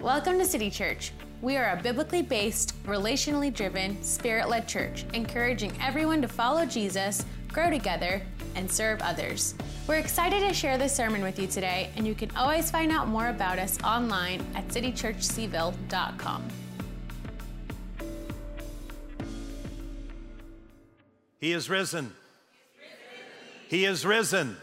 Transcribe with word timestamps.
Welcome 0.00 0.38
to 0.38 0.46
City 0.46 0.70
Church. 0.70 1.12
We 1.42 1.58
are 1.58 1.76
a 1.76 1.82
biblically 1.82 2.22
based, 2.22 2.72
relationally 2.84 3.52
driven, 3.52 4.02
spirit 4.02 4.48
led 4.48 4.66
church, 4.66 5.04
encouraging 5.12 5.74
everyone 5.78 6.22
to 6.22 6.28
follow 6.28 6.64
Jesus, 6.64 7.22
grow 7.48 7.68
together, 7.68 8.22
and 8.54 8.72
serve 8.72 9.02
others. 9.02 9.54
We're 9.86 9.96
excited 9.96 10.40
to 10.40 10.54
share 10.54 10.78
this 10.78 10.96
sermon 10.96 11.20
with 11.20 11.38
you 11.38 11.46
today, 11.46 11.90
and 11.96 12.06
you 12.06 12.14
can 12.14 12.34
always 12.34 12.70
find 12.70 12.90
out 12.90 13.08
more 13.08 13.28
about 13.28 13.58
us 13.58 13.78
online 13.82 14.42
at 14.54 14.66
citychurchcville.com. 14.68 16.44
He 21.40 21.52
is 21.52 21.68
risen. 21.68 22.14
He 23.68 23.84
is 23.84 24.06
risen. 24.06 24.56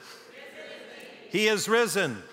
He 1.30 1.48
is 1.48 1.70
risen. 1.70 2.24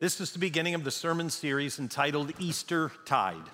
This 0.00 0.18
is 0.18 0.32
the 0.32 0.38
beginning 0.38 0.74
of 0.74 0.82
the 0.82 0.90
sermon 0.90 1.28
series 1.28 1.78
entitled 1.78 2.32
Easter 2.38 2.90
Tide. 3.04 3.50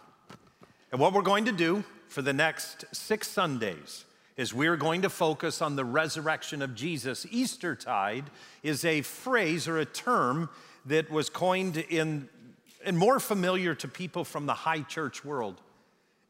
And 0.93 1.01
what 1.01 1.13
we're 1.13 1.23
going 1.23 1.47
to 1.47 1.53
do 1.53 1.83
for 2.07 2.23
the 2.23 2.33
next 2.33 2.85
six 2.93 3.27
Sundays 3.27 4.05
is 4.37 4.55
we're 4.55 4.77
going 4.77 5.03
to 5.03 5.11
focus 5.11 5.61
on 5.61 5.75
the 5.75 5.85
resurrection 5.85 6.63
of 6.63 6.77
Jesus. 6.77 7.27
Easter 7.33 7.75
tide 7.75 8.27
is 8.63 8.85
a 8.85 9.03
phrase 9.03 9.67
or 9.67 9.79
a 9.79 9.85
term 9.85 10.49
that 10.85 11.11
was 11.11 11.29
coined 11.29 11.79
in 11.79 12.29
and 12.85 12.97
more 12.97 13.19
familiar 13.19 13.75
to 13.75 13.89
people 13.89 14.23
from 14.23 14.47
the 14.47 14.55
high 14.55 14.83
church 14.83 15.25
world. 15.25 15.61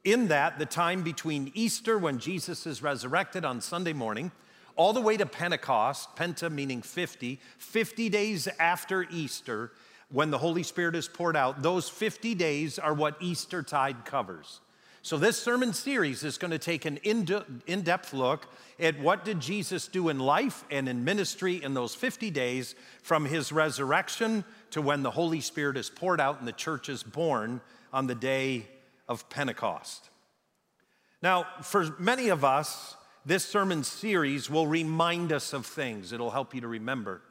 In 0.03 0.29
that, 0.29 0.59
the 0.59 0.65
time 0.65 1.03
between 1.03 1.53
Easter, 1.53 1.99
when 1.99 2.21
Jesus 2.21 2.67
is 2.67 2.83
resurrected 2.83 3.45
on 3.45 3.61
Sunday 3.61 3.93
morning, 3.93 4.33
all 4.77 4.95
the 4.95 5.01
way 5.03 5.19
to 5.19 5.27
Pentecost, 5.27 6.17
Penta 6.17 6.51
meaning 6.51 6.81
50, 6.81 7.39
50 7.59 8.09
days 8.09 8.49
after 8.59 9.07
Easter, 9.11 9.73
when 10.11 10.31
the 10.31 10.39
Holy 10.39 10.63
Spirit 10.63 10.95
is 10.95 11.09
poured 11.09 11.37
out, 11.37 11.63
those 11.63 11.89
50 11.89 12.35
days 12.35 12.79
are 12.79 12.95
what 12.95 13.17
Easter 13.21 13.63
tide 13.63 14.05
covers. 14.05 14.61
So, 15.03 15.17
this 15.17 15.41
sermon 15.41 15.73
series 15.73 16.25
is 16.25 16.37
going 16.37 16.51
to 16.51 16.59
take 16.59 16.85
an 16.85 16.97
in 16.97 17.25
depth 17.25 18.13
look 18.13 18.47
at 18.81 18.99
what 18.99 19.25
did 19.25 19.39
Jesus 19.39 19.87
do 19.87 20.09
in 20.09 20.19
life 20.19 20.65
and 20.69 20.89
in 20.89 21.05
ministry 21.05 21.63
in 21.63 21.75
those 21.75 21.95
50 21.95 22.31
days 22.33 22.75
from 23.03 23.25
his 23.25 23.53
resurrection 23.53 24.45
to 24.73 24.83
when 24.83 25.05
the 25.05 25.13
Holy 25.13 25.41
Spirit 25.41 25.77
is 25.77 25.89
poured 25.89 26.21
out 26.21 26.41
and 26.41 26.49
the 26.49 26.53
church 26.53 26.89
is 26.89 27.05
born 27.05 27.61
on 27.93 28.09
the 28.09 28.17
day 28.17 28.67
of 29.09 29.29
Pentecost. 29.29 30.11
Now, 31.23 31.47
for 31.63 31.95
many 32.01 32.29
of 32.29 32.45
us, 32.45 32.97
this 33.25 33.45
sermon 33.45 33.85
series 33.85 34.51
will 34.51 34.67
remind 34.67 35.33
us 35.33 35.53
of 35.53 35.67
things, 35.67 36.13
it'll 36.13 36.33
help 36.33 36.55
you 36.55 36.61
to 36.61 36.69
remember. 36.69 37.23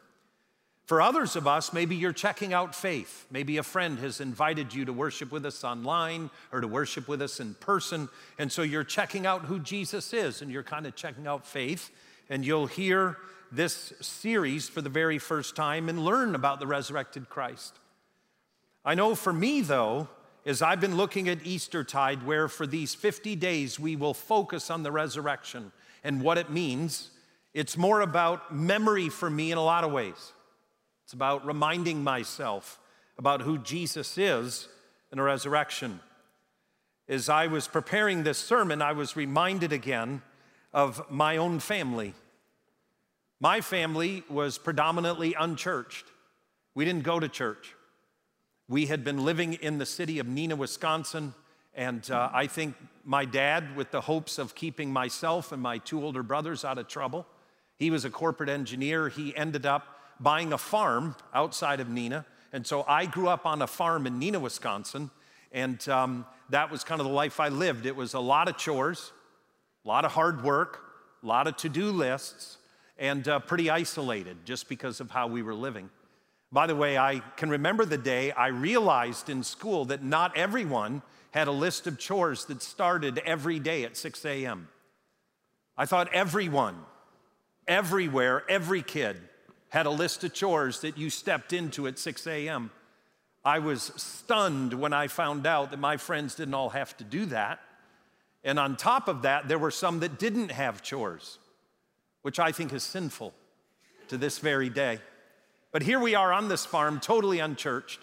For 0.85 1.01
others 1.01 1.35
of 1.35 1.47
us, 1.47 1.73
maybe 1.73 1.95
you're 1.95 2.13
checking 2.13 2.53
out 2.53 2.75
faith. 2.75 3.25
Maybe 3.31 3.57
a 3.57 3.63
friend 3.63 3.97
has 3.99 4.21
invited 4.21 4.71
you 4.71 4.85
to 4.85 4.93
worship 4.93 5.31
with 5.31 5.43
us 5.45 5.63
online 5.63 6.29
or 6.51 6.61
to 6.61 6.67
worship 6.67 7.07
with 7.07 7.23
us 7.23 7.39
in 7.39 7.55
person. 7.55 8.07
And 8.37 8.51
so 8.51 8.61
you're 8.61 8.83
checking 8.83 9.25
out 9.25 9.45
who 9.45 9.59
Jesus 9.59 10.13
is 10.13 10.43
and 10.43 10.51
you're 10.51 10.63
kind 10.63 10.85
of 10.85 10.95
checking 10.95 11.25
out 11.25 11.45
faith. 11.45 11.89
And 12.29 12.45
you'll 12.45 12.67
hear 12.67 13.17
this 13.51 13.93
series 13.99 14.69
for 14.69 14.81
the 14.81 14.89
very 14.89 15.17
first 15.17 15.55
time 15.55 15.89
and 15.89 16.05
learn 16.05 16.35
about 16.35 16.59
the 16.59 16.67
resurrected 16.67 17.29
Christ. 17.29 17.73
I 18.83 18.93
know 18.93 19.15
for 19.15 19.33
me, 19.33 19.61
though, 19.61 20.07
as 20.45 20.61
I've 20.61 20.81
been 20.81 20.97
looking 20.97 21.27
at 21.29 21.43
Eastertide, 21.43 22.23
where 22.23 22.47
for 22.47 22.67
these 22.67 22.93
50 22.93 23.35
days 23.35 23.79
we 23.79 23.95
will 23.95 24.13
focus 24.13 24.69
on 24.69 24.83
the 24.83 24.91
resurrection 24.91 25.71
and 26.03 26.21
what 26.21 26.37
it 26.37 26.51
means, 26.51 27.09
it's 27.55 27.75
more 27.75 28.01
about 28.01 28.53
memory 28.53 29.09
for 29.09 29.31
me 29.31 29.51
in 29.51 29.57
a 29.57 29.63
lot 29.63 29.83
of 29.83 29.91
ways. 29.91 30.33
It's 31.05 31.13
about 31.13 31.45
reminding 31.45 32.03
myself 32.03 32.79
about 33.19 33.43
who 33.43 33.59
Jesus 33.59 34.17
is 34.17 34.67
in 35.11 35.19
a 35.19 35.23
resurrection. 35.23 35.99
As 37.07 37.29
I 37.29 37.45
was 37.45 37.67
preparing 37.67 38.23
this 38.23 38.39
sermon, 38.39 38.81
I 38.81 38.93
was 38.93 39.15
reminded 39.15 39.71
again 39.71 40.23
of 40.73 41.09
my 41.11 41.37
own 41.37 41.59
family. 41.59 42.15
My 43.39 43.61
family 43.61 44.23
was 44.27 44.57
predominantly 44.57 45.35
unchurched. 45.35 46.05
We 46.73 46.85
didn't 46.85 47.03
go 47.03 47.19
to 47.19 47.29
church. 47.29 47.75
We 48.67 48.87
had 48.87 49.03
been 49.03 49.23
living 49.23 49.53
in 49.53 49.77
the 49.77 49.85
city 49.85 50.17
of 50.17 50.25
Neenah, 50.25 50.57
Wisconsin, 50.57 51.35
and 51.75 52.09
uh, 52.09 52.31
I 52.33 52.47
think 52.47 52.73
my 53.03 53.25
dad, 53.25 53.75
with 53.75 53.91
the 53.91 54.01
hopes 54.01 54.39
of 54.39 54.55
keeping 54.55 54.91
myself 54.91 55.51
and 55.51 55.61
my 55.61 55.77
two 55.77 56.03
older 56.03 56.23
brothers 56.23 56.65
out 56.65 56.79
of 56.79 56.87
trouble, 56.87 57.27
he 57.77 57.91
was 57.91 58.05
a 58.05 58.09
corporate 58.09 58.49
engineer. 58.49 59.07
He 59.09 59.37
ended 59.37 59.67
up 59.67 59.94
buying 60.19 60.53
a 60.53 60.57
farm 60.57 61.15
outside 61.33 61.79
of 61.79 61.87
Neenah. 61.87 62.25
And 62.53 62.65
so 62.65 62.85
I 62.87 63.05
grew 63.05 63.27
up 63.27 63.45
on 63.45 63.61
a 63.61 63.67
farm 63.67 64.07
in 64.07 64.19
Neenah, 64.19 64.41
Wisconsin. 64.41 65.09
And 65.51 65.87
um, 65.89 66.25
that 66.49 66.71
was 66.71 66.83
kind 66.83 67.01
of 67.01 67.07
the 67.07 67.13
life 67.13 67.39
I 67.39 67.49
lived. 67.49 67.85
It 67.85 67.95
was 67.95 68.13
a 68.13 68.19
lot 68.19 68.47
of 68.47 68.57
chores, 68.57 69.11
a 69.83 69.87
lot 69.87 70.05
of 70.05 70.11
hard 70.11 70.43
work, 70.43 70.79
a 71.23 71.25
lot 71.25 71.47
of 71.47 71.57
to 71.57 71.69
do 71.69 71.91
lists, 71.91 72.57
and 72.97 73.27
uh, 73.27 73.39
pretty 73.39 73.69
isolated 73.69 74.37
just 74.45 74.69
because 74.69 74.99
of 74.99 75.11
how 75.11 75.27
we 75.27 75.41
were 75.41 75.55
living. 75.55 75.89
By 76.51 76.67
the 76.67 76.75
way, 76.75 76.97
I 76.97 77.19
can 77.35 77.49
remember 77.49 77.83
the 77.83 77.97
day 77.97 78.31
I 78.31 78.47
realized 78.47 79.29
in 79.29 79.43
school 79.43 79.85
that 79.85 80.03
not 80.03 80.37
everyone 80.37 81.01
had 81.31 81.47
a 81.49 81.51
list 81.51 81.87
of 81.87 81.99
chores 81.99 82.45
that 82.45 82.61
started 82.61 83.17
every 83.25 83.59
day 83.59 83.83
at 83.83 83.97
6 83.97 84.23
a.m. 84.25 84.69
I 85.77 85.85
thought 85.85 86.13
everyone, 86.13 86.77
everywhere, 87.67 88.43
every 88.47 88.81
kid 88.81 89.17
had 89.75 89.85
a 89.85 89.91
list 89.91 90.23
of 90.23 90.33
chores 90.33 90.79
that 90.79 90.97
you 90.97 91.09
stepped 91.09 91.51
into 91.51 91.85
at 91.85 91.99
6 91.99 92.27
a.m. 92.27 92.71
I 93.43 93.59
was 93.59 93.91
stunned 93.97 94.73
when 94.73 94.93
I 94.93 95.07
found 95.07 95.45
out 95.45 95.71
that 95.71 95.79
my 95.79 95.97
friends 95.97 96.33
didn't 96.33 96.53
all 96.53 96.69
have 96.69 96.95
to 96.95 97.03
do 97.03 97.25
that. 97.25 97.59
And 98.45 98.57
on 98.57 98.77
top 98.77 99.09
of 99.09 99.23
that, 99.23 99.49
there 99.49 99.59
were 99.59 99.71
some 99.71 99.99
that 99.99 100.17
didn't 100.17 100.51
have 100.51 100.81
chores, 100.81 101.39
which 102.21 102.39
I 102.39 102.53
think 102.53 102.71
is 102.71 102.83
sinful 102.83 103.33
to 104.07 104.15
this 104.17 104.39
very 104.39 104.69
day. 104.69 104.99
But 105.73 105.83
here 105.83 105.99
we 105.99 106.15
are 106.15 106.31
on 106.31 106.47
this 106.47 106.65
farm, 106.65 107.01
totally 107.01 107.39
unchurched. 107.39 107.99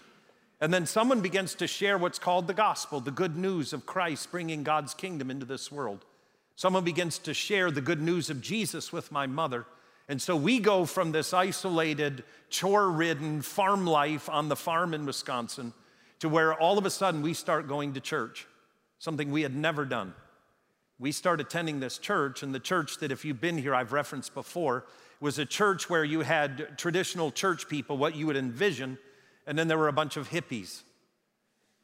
And 0.60 0.74
then 0.74 0.84
someone 0.84 1.22
begins 1.22 1.54
to 1.54 1.66
share 1.66 1.96
what's 1.96 2.18
called 2.18 2.48
the 2.48 2.54
gospel, 2.54 3.00
the 3.00 3.10
good 3.10 3.38
news 3.38 3.72
of 3.72 3.86
Christ 3.86 4.30
bringing 4.30 4.62
God's 4.62 4.92
kingdom 4.92 5.30
into 5.30 5.46
this 5.46 5.72
world. 5.72 6.04
Someone 6.54 6.84
begins 6.84 7.16
to 7.20 7.32
share 7.32 7.70
the 7.70 7.80
good 7.80 8.02
news 8.02 8.28
of 8.28 8.42
Jesus 8.42 8.92
with 8.92 9.10
my 9.10 9.26
mother. 9.26 9.64
And 10.08 10.20
so 10.20 10.36
we 10.36 10.58
go 10.58 10.84
from 10.84 11.12
this 11.12 11.32
isolated, 11.32 12.24
chore 12.50 12.90
ridden 12.90 13.42
farm 13.42 13.86
life 13.86 14.28
on 14.28 14.48
the 14.48 14.56
farm 14.56 14.94
in 14.94 15.06
Wisconsin 15.06 15.72
to 16.20 16.28
where 16.28 16.54
all 16.54 16.78
of 16.78 16.86
a 16.86 16.90
sudden 16.90 17.22
we 17.22 17.34
start 17.34 17.68
going 17.68 17.94
to 17.94 18.00
church, 18.00 18.46
something 18.98 19.30
we 19.30 19.42
had 19.42 19.54
never 19.54 19.84
done. 19.84 20.14
We 20.98 21.12
start 21.12 21.40
attending 21.40 21.80
this 21.80 21.98
church, 21.98 22.44
and 22.44 22.54
the 22.54 22.60
church 22.60 22.98
that, 22.98 23.10
if 23.10 23.24
you've 23.24 23.40
been 23.40 23.58
here, 23.58 23.74
I've 23.74 23.92
referenced 23.92 24.34
before, 24.34 24.84
was 25.20 25.38
a 25.38 25.44
church 25.44 25.90
where 25.90 26.04
you 26.04 26.20
had 26.20 26.78
traditional 26.78 27.32
church 27.32 27.68
people, 27.68 27.96
what 27.96 28.14
you 28.14 28.26
would 28.26 28.36
envision, 28.36 28.98
and 29.46 29.58
then 29.58 29.66
there 29.66 29.78
were 29.78 29.88
a 29.88 29.92
bunch 29.92 30.16
of 30.16 30.28
hippies 30.28 30.82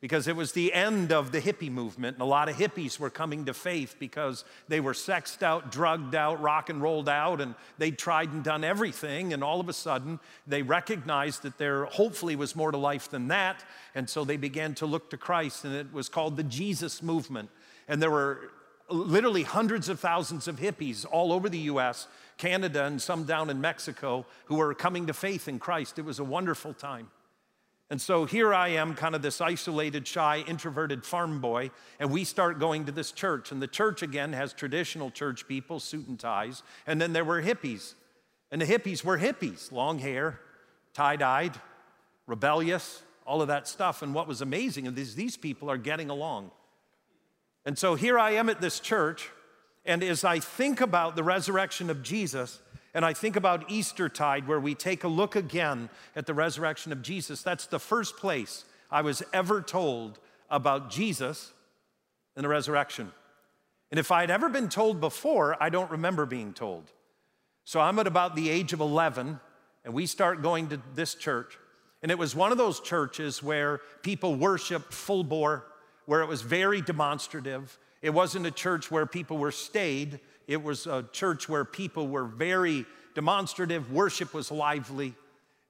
because 0.00 0.28
it 0.28 0.36
was 0.36 0.52
the 0.52 0.72
end 0.72 1.12
of 1.12 1.32
the 1.32 1.40
hippie 1.40 1.70
movement, 1.70 2.16
and 2.16 2.22
a 2.22 2.26
lot 2.26 2.48
of 2.48 2.54
hippies 2.54 3.00
were 3.00 3.10
coming 3.10 3.44
to 3.46 3.54
faith 3.54 3.96
because 3.98 4.44
they 4.68 4.78
were 4.78 4.94
sexed 4.94 5.42
out, 5.42 5.72
drugged 5.72 6.14
out, 6.14 6.40
rock 6.40 6.70
and 6.70 6.80
rolled 6.80 7.08
out, 7.08 7.40
and 7.40 7.56
they'd 7.78 7.98
tried 7.98 8.32
and 8.32 8.44
done 8.44 8.62
everything. 8.62 9.32
And 9.32 9.42
all 9.42 9.58
of 9.58 9.68
a 9.68 9.72
sudden, 9.72 10.20
they 10.46 10.62
recognized 10.62 11.42
that 11.42 11.58
there 11.58 11.86
hopefully 11.86 12.36
was 12.36 12.54
more 12.54 12.70
to 12.70 12.78
life 12.78 13.10
than 13.10 13.28
that. 13.28 13.64
And 13.94 14.08
so 14.08 14.24
they 14.24 14.36
began 14.36 14.74
to 14.76 14.86
look 14.86 15.10
to 15.10 15.16
Christ, 15.16 15.64
and 15.64 15.74
it 15.74 15.92
was 15.92 16.08
called 16.08 16.36
the 16.36 16.44
Jesus 16.44 17.02
movement. 17.02 17.50
And 17.88 18.00
there 18.00 18.10
were 18.10 18.52
literally 18.88 19.42
hundreds 19.42 19.88
of 19.88 19.98
thousands 19.98 20.46
of 20.46 20.60
hippies 20.60 21.04
all 21.10 21.32
over 21.32 21.48
the 21.48 21.58
US, 21.58 22.06
Canada, 22.36 22.84
and 22.84 23.02
some 23.02 23.24
down 23.24 23.50
in 23.50 23.60
Mexico 23.60 24.26
who 24.44 24.56
were 24.56 24.74
coming 24.74 25.08
to 25.08 25.12
faith 25.12 25.48
in 25.48 25.58
Christ. 25.58 25.98
It 25.98 26.04
was 26.04 26.20
a 26.20 26.24
wonderful 26.24 26.72
time. 26.72 27.10
And 27.90 28.00
so 28.00 28.26
here 28.26 28.52
I 28.52 28.68
am, 28.68 28.94
kind 28.94 29.14
of 29.14 29.22
this 29.22 29.40
isolated, 29.40 30.06
shy, 30.06 30.44
introverted 30.46 31.04
farm 31.04 31.40
boy, 31.40 31.70
and 31.98 32.10
we 32.10 32.24
start 32.24 32.58
going 32.58 32.84
to 32.84 32.92
this 32.92 33.12
church. 33.12 33.50
And 33.50 33.62
the 33.62 33.66
church, 33.66 34.02
again, 34.02 34.34
has 34.34 34.52
traditional 34.52 35.10
church 35.10 35.48
people, 35.48 35.80
suit 35.80 36.06
and 36.06 36.20
ties. 36.20 36.62
And 36.86 37.00
then 37.00 37.14
there 37.14 37.24
were 37.24 37.42
hippies. 37.42 37.94
And 38.50 38.60
the 38.60 38.66
hippies 38.66 39.02
were 39.04 39.18
hippies, 39.18 39.72
long 39.72 39.98
hair, 39.98 40.38
tie 40.92 41.16
dyed, 41.16 41.54
rebellious, 42.26 43.02
all 43.26 43.40
of 43.40 43.48
that 43.48 43.66
stuff. 43.66 44.02
And 44.02 44.14
what 44.14 44.28
was 44.28 44.42
amazing 44.42 44.84
is 44.86 45.14
these 45.14 45.38
people 45.38 45.70
are 45.70 45.78
getting 45.78 46.10
along. 46.10 46.50
And 47.64 47.78
so 47.78 47.94
here 47.94 48.18
I 48.18 48.32
am 48.32 48.48
at 48.48 48.60
this 48.60 48.80
church, 48.80 49.30
and 49.84 50.02
as 50.02 50.24
I 50.24 50.40
think 50.40 50.80
about 50.80 51.16
the 51.16 51.22
resurrection 51.22 51.88
of 51.88 52.02
Jesus, 52.02 52.60
and 52.94 53.04
I 53.04 53.12
think 53.12 53.36
about 53.36 53.70
Eastertide, 53.70 54.48
where 54.48 54.60
we 54.60 54.74
take 54.74 55.04
a 55.04 55.08
look 55.08 55.36
again 55.36 55.90
at 56.16 56.26
the 56.26 56.34
resurrection 56.34 56.92
of 56.92 57.02
Jesus. 57.02 57.42
That's 57.42 57.66
the 57.66 57.78
first 57.78 58.16
place 58.16 58.64
I 58.90 59.02
was 59.02 59.22
ever 59.32 59.60
told 59.60 60.18
about 60.50 60.90
Jesus 60.90 61.52
and 62.34 62.44
the 62.44 62.48
resurrection. 62.48 63.12
And 63.90 63.98
if 63.98 64.10
I 64.10 64.20
had 64.22 64.30
ever 64.30 64.48
been 64.48 64.68
told 64.68 65.00
before, 65.00 65.56
I 65.62 65.68
don't 65.68 65.90
remember 65.90 66.26
being 66.26 66.52
told. 66.52 66.90
So 67.64 67.80
I'm 67.80 67.98
at 67.98 68.06
about 68.06 68.34
the 68.34 68.48
age 68.48 68.72
of 68.72 68.80
11, 68.80 69.40
and 69.84 69.94
we 69.94 70.06
start 70.06 70.42
going 70.42 70.68
to 70.68 70.80
this 70.94 71.14
church. 71.14 71.58
And 72.02 72.10
it 72.10 72.18
was 72.18 72.34
one 72.34 72.52
of 72.52 72.58
those 72.58 72.80
churches 72.80 73.42
where 73.42 73.80
people 74.02 74.34
worshiped 74.34 74.92
full 74.92 75.24
bore, 75.24 75.66
where 76.06 76.22
it 76.22 76.26
was 76.26 76.42
very 76.42 76.80
demonstrative. 76.80 77.78
It 78.00 78.10
wasn't 78.10 78.46
a 78.46 78.50
church 78.50 78.90
where 78.90 79.04
people 79.04 79.36
were 79.36 79.52
stayed, 79.52 80.20
it 80.48 80.62
was 80.62 80.86
a 80.86 81.04
church 81.12 81.48
where 81.48 81.64
people 81.64 82.08
were 82.08 82.24
very 82.24 82.86
demonstrative, 83.14 83.92
worship 83.92 84.32
was 84.32 84.50
lively. 84.50 85.14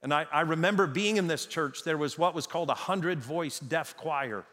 And 0.03 0.15
I, 0.15 0.27
I 0.33 0.43
remember 0.43 0.87
being 0.87 1.17
in 1.17 1.27
this 1.27 1.45
church, 1.45 1.83
there 1.83 1.99
was 1.99 2.17
what 2.17 2.35
was 2.35 2.47
called 2.47 2.71
a 2.71 2.75
hundred 2.75 3.19
voice 3.19 3.59
deaf 3.59 3.97
choir. 3.97 4.47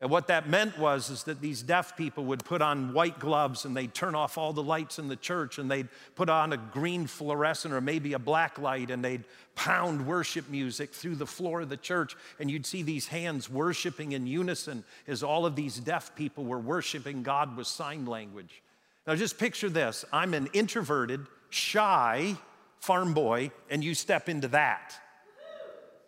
And 0.00 0.10
what 0.10 0.26
that 0.26 0.48
meant 0.48 0.76
was 0.76 1.08
is 1.08 1.22
that 1.24 1.40
these 1.40 1.62
deaf 1.62 1.96
people 1.96 2.24
would 2.24 2.44
put 2.44 2.60
on 2.60 2.92
white 2.92 3.20
gloves 3.20 3.64
and 3.64 3.76
they'd 3.76 3.94
turn 3.94 4.16
off 4.16 4.36
all 4.36 4.52
the 4.52 4.62
lights 4.62 4.98
in 4.98 5.06
the 5.08 5.16
church 5.16 5.58
and 5.58 5.70
they'd 5.70 5.88
put 6.16 6.28
on 6.28 6.52
a 6.52 6.56
green 6.56 7.06
fluorescent 7.06 7.72
or 7.72 7.80
maybe 7.80 8.12
a 8.12 8.18
black 8.18 8.58
light 8.58 8.90
and 8.90 9.04
they'd 9.04 9.24
pound 9.54 10.06
worship 10.06 10.50
music 10.50 10.92
through 10.92 11.14
the 11.14 11.26
floor 11.26 11.60
of 11.60 11.68
the 11.68 11.76
church 11.76 12.16
and 12.40 12.50
you'd 12.50 12.66
see 12.66 12.82
these 12.82 13.06
hands 13.06 13.48
worshiping 13.48 14.12
in 14.12 14.26
unison 14.26 14.84
as 15.06 15.22
all 15.22 15.46
of 15.46 15.54
these 15.54 15.76
deaf 15.78 16.14
people 16.16 16.44
were 16.44 16.58
worshiping 16.58 17.22
God 17.22 17.56
with 17.56 17.68
sign 17.68 18.04
language. 18.04 18.62
Now 19.06 19.14
just 19.14 19.38
picture 19.38 19.68
this. 19.68 20.04
I'm 20.12 20.34
an 20.34 20.48
introverted, 20.52 21.26
shy 21.50 22.36
farm 22.80 23.14
boy 23.14 23.50
and 23.70 23.82
you 23.84 23.94
step 23.94 24.28
into 24.28 24.48
that. 24.48 24.94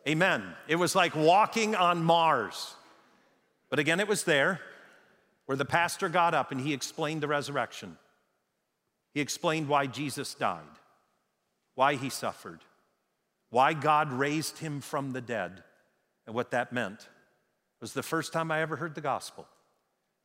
Amen. 0.08 0.43
It 0.69 0.76
was 0.76 0.94
like 0.94 1.14
walking 1.14 1.75
on 1.75 2.02
Mars. 2.02 2.75
But 3.70 3.78
again, 3.78 3.98
it 4.00 4.08
was 4.08 4.25
there 4.25 4.60
where 5.46 5.56
the 5.56 5.64
pastor 5.64 6.08
got 6.08 6.34
up 6.34 6.52
and 6.52 6.60
he 6.60 6.72
explained 6.72 7.22
the 7.22 7.28
resurrection. 7.28 7.96
He 9.14 9.20
explained 9.20 9.69
why 9.69 9.87
Jesus 9.87 10.34
died, 10.34 10.60
why 11.75 11.94
he 11.94 12.10
suffered, 12.10 12.60
why 13.50 13.72
God 13.72 14.12
raised 14.12 14.58
him 14.58 14.81
from 14.81 15.12
the 15.12 15.20
dead, 15.20 15.62
and 16.26 16.34
what 16.34 16.50
that 16.50 16.72
meant. 16.72 17.00
It 17.00 17.81
was 17.81 17.94
the 17.94 18.02
first 18.02 18.32
time 18.32 18.50
I 18.50 18.60
ever 18.60 18.76
heard 18.76 18.94
the 18.94 19.00
gospel. 19.00 19.46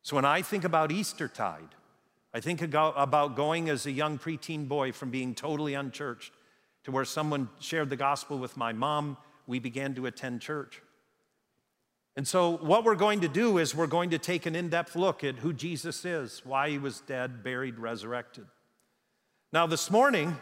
So 0.01 0.15
when 0.15 0.25
I 0.25 0.41
think 0.41 0.63
about 0.63 0.91
Eastertide, 0.91 1.75
I 2.33 2.39
think 2.39 2.61
about 2.61 3.35
going 3.35 3.69
as 3.69 3.85
a 3.85 3.91
young 3.91 4.17
preteen 4.17 4.67
boy 4.67 4.93
from 4.93 5.09
being 5.09 5.35
totally 5.35 5.73
unchurched 5.73 6.31
to 6.85 6.91
where 6.91 7.05
someone 7.05 7.49
shared 7.59 7.89
the 7.89 7.97
gospel 7.97 8.37
with 8.37 8.55
my 8.55 8.71
mom. 8.71 9.17
We 9.47 9.59
began 9.59 9.93
to 9.95 10.05
attend 10.05 10.41
church. 10.41 10.81
And 12.15 12.27
so, 12.27 12.57
what 12.57 12.83
we're 12.83 12.95
going 12.95 13.21
to 13.21 13.27
do 13.27 13.57
is 13.57 13.73
we're 13.73 13.87
going 13.87 14.09
to 14.09 14.17
take 14.17 14.45
an 14.45 14.55
in 14.55 14.69
depth 14.69 14.95
look 14.95 15.23
at 15.23 15.35
who 15.35 15.53
Jesus 15.53 16.03
is, 16.03 16.41
why 16.45 16.69
he 16.69 16.77
was 16.77 17.01
dead, 17.01 17.43
buried, 17.43 17.79
resurrected. 17.79 18.45
Now, 19.53 19.65
this 19.67 19.89
morning, 19.89 20.37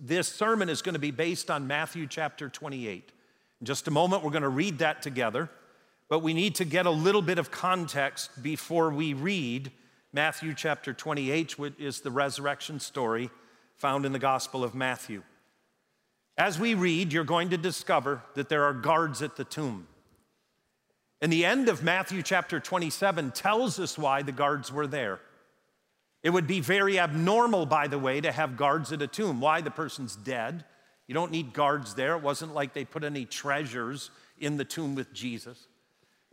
this 0.00 0.28
sermon 0.28 0.68
is 0.68 0.80
going 0.80 0.94
to 0.94 0.98
be 0.98 1.10
based 1.10 1.50
on 1.50 1.66
Matthew 1.66 2.06
chapter 2.06 2.48
28. 2.48 3.12
In 3.60 3.66
just 3.66 3.88
a 3.88 3.90
moment, 3.90 4.22
we're 4.22 4.30
going 4.30 4.42
to 4.42 4.48
read 4.48 4.78
that 4.78 5.02
together, 5.02 5.50
but 6.08 6.20
we 6.20 6.32
need 6.32 6.54
to 6.56 6.64
get 6.64 6.86
a 6.86 6.90
little 6.90 7.22
bit 7.22 7.38
of 7.38 7.50
context 7.50 8.42
before 8.42 8.90
we 8.90 9.12
read 9.14 9.70
Matthew 10.12 10.54
chapter 10.54 10.94
28, 10.94 11.58
which 11.58 11.74
is 11.78 12.00
the 12.00 12.10
resurrection 12.10 12.80
story 12.80 13.30
found 13.76 14.06
in 14.06 14.12
the 14.12 14.18
Gospel 14.18 14.64
of 14.64 14.74
Matthew. 14.74 15.22
As 16.36 16.58
we 16.58 16.74
read, 16.74 17.12
you're 17.12 17.24
going 17.24 17.50
to 17.50 17.58
discover 17.58 18.22
that 18.34 18.48
there 18.48 18.64
are 18.64 18.72
guards 18.72 19.22
at 19.22 19.36
the 19.36 19.44
tomb. 19.44 19.86
And 21.20 21.32
the 21.32 21.44
end 21.44 21.68
of 21.68 21.82
Matthew 21.82 22.22
chapter 22.22 22.60
27 22.60 23.32
tells 23.32 23.78
us 23.78 23.98
why 23.98 24.22
the 24.22 24.32
guards 24.32 24.72
were 24.72 24.86
there. 24.86 25.20
It 26.22 26.30
would 26.30 26.46
be 26.46 26.60
very 26.60 26.98
abnormal, 26.98 27.66
by 27.66 27.86
the 27.86 27.98
way, 27.98 28.20
to 28.20 28.32
have 28.32 28.56
guards 28.56 28.92
at 28.92 29.02
a 29.02 29.06
tomb. 29.06 29.40
Why? 29.40 29.60
The 29.60 29.70
person's 29.70 30.16
dead. 30.16 30.64
You 31.06 31.14
don't 31.14 31.32
need 31.32 31.52
guards 31.52 31.94
there. 31.94 32.16
It 32.16 32.22
wasn't 32.22 32.54
like 32.54 32.72
they 32.72 32.84
put 32.84 33.04
any 33.04 33.24
treasures 33.24 34.10
in 34.38 34.56
the 34.56 34.64
tomb 34.64 34.94
with 34.94 35.12
Jesus. 35.12 35.66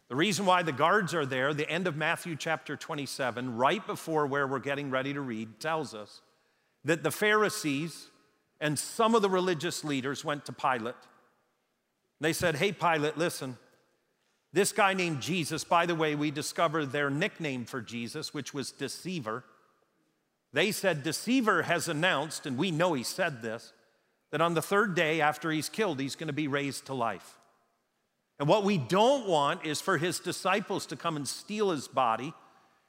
The 0.08 0.16
reason 0.16 0.46
why 0.46 0.62
the 0.62 0.72
guards 0.72 1.14
are 1.16 1.26
there, 1.26 1.54
the 1.54 1.70
end 1.70 1.88
of 1.88 1.96
Matthew 1.96 2.36
chapter 2.36 2.76
27, 2.76 3.58
right 3.58 3.86
before 3.86 4.28
where 4.28 4.46
we're 4.46 4.60
getting 4.60 4.92
ready 4.92 5.14
to 5.14 5.22
read, 5.22 5.60
tells 5.60 5.96
us 5.96 6.22
that 6.84 7.02
the 7.02 7.12
Pharisees 7.12 8.10
and 8.62 8.78
some 8.78 9.16
of 9.16 9.22
the 9.24 9.30
religious 9.30 9.84
leaders 9.84 10.24
went 10.24 10.46
to 10.46 10.54
Pilate. 10.54 10.96
They 12.22 12.34
said, 12.34 12.56
Hey, 12.56 12.72
Pilate, 12.72 13.18
listen, 13.18 13.58
this 14.54 14.72
guy 14.72 14.94
named 14.94 15.22
Jesus, 15.22 15.64
by 15.64 15.86
the 15.86 15.96
way, 15.96 16.16
we 16.16 16.32
discovered 16.32 16.92
their 16.92 17.10
nickname 17.10 17.66
for 17.66 17.82
Jesus, 17.82 18.34
which 18.34 18.54
was 18.54 18.72
Deceiver. 18.72 19.44
They 20.54 20.72
said, 20.72 21.04
Deceiver 21.04 21.64
has 21.64 21.90
announced, 21.90 22.46
and 22.46 22.58
we 22.58 22.72
know 22.72 22.94
he 22.94 23.04
said 23.04 23.42
this, 23.42 23.74
that 24.32 24.40
on 24.40 24.54
the 24.54 24.62
third 24.62 24.96
day 24.96 25.20
after 25.20 25.52
he's 25.52 25.68
killed, 25.68 26.00
he's 26.00 26.16
going 26.16 26.28
to 26.28 26.34
be 26.34 26.48
raised 26.48 26.86
to 26.86 26.94
life. 26.94 27.38
And 28.40 28.48
what 28.50 28.64
we 28.64 28.78
don't 28.78 29.28
want 29.28 29.66
is 29.66 29.80
for 29.82 29.98
his 29.98 30.20
disciples 30.20 30.86
to 30.88 30.96
come 30.96 31.16
and 31.16 31.28
steal 31.28 31.72
his 31.72 31.88
body 31.88 32.34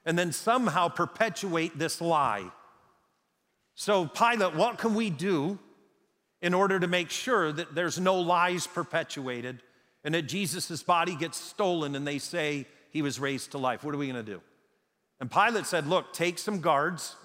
and 0.05 0.19
then 0.19 0.33
somehow 0.33 0.89
perpetuate 0.89 1.79
this 1.79 2.01
lie. 2.01 2.51
So, 3.75 4.07
Pilate, 4.07 4.55
what 4.55 4.79
can 4.79 4.95
we 4.95 5.11
do 5.11 5.59
in 6.41 6.55
order 6.55 6.79
to 6.79 6.87
make 6.87 7.11
sure 7.11 7.53
that 7.53 7.75
there's 7.75 7.99
no 7.99 8.21
lies 8.21 8.67
perpetuated 8.67 9.63
and 10.05 10.15
that 10.15 10.23
Jesus' 10.23 10.83
body 10.83 11.17
gets 11.17 11.39
stolen 11.39 11.97
and 11.97 12.07
they 12.07 12.19
say 12.19 12.67
he 12.91 13.03
was 13.03 13.19
raised 13.19 13.51
to 13.51 13.59
life. 13.59 13.83
What 13.83 13.95
are 13.95 13.99
we 13.99 14.07
going 14.07 14.25
to 14.25 14.33
do? 14.33 14.41
And 15.21 15.31
Pilate 15.31 15.67
said, 15.67 15.87
Look, 15.87 16.13
take 16.13 16.39
some 16.39 16.61
guards 16.61 17.17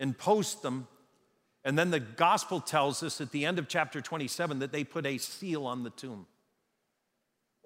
and 0.00 0.16
post 0.16 0.62
them. 0.62 0.88
And 1.64 1.78
then 1.78 1.90
the 1.90 2.00
gospel 2.00 2.60
tells 2.60 3.02
us 3.02 3.20
at 3.20 3.32
the 3.32 3.44
end 3.44 3.58
of 3.58 3.68
chapter 3.68 4.00
27 4.00 4.60
that 4.60 4.72
they 4.72 4.84
put 4.84 5.04
a 5.04 5.18
seal 5.18 5.66
on 5.66 5.82
the 5.82 5.90
tomb. 5.90 6.26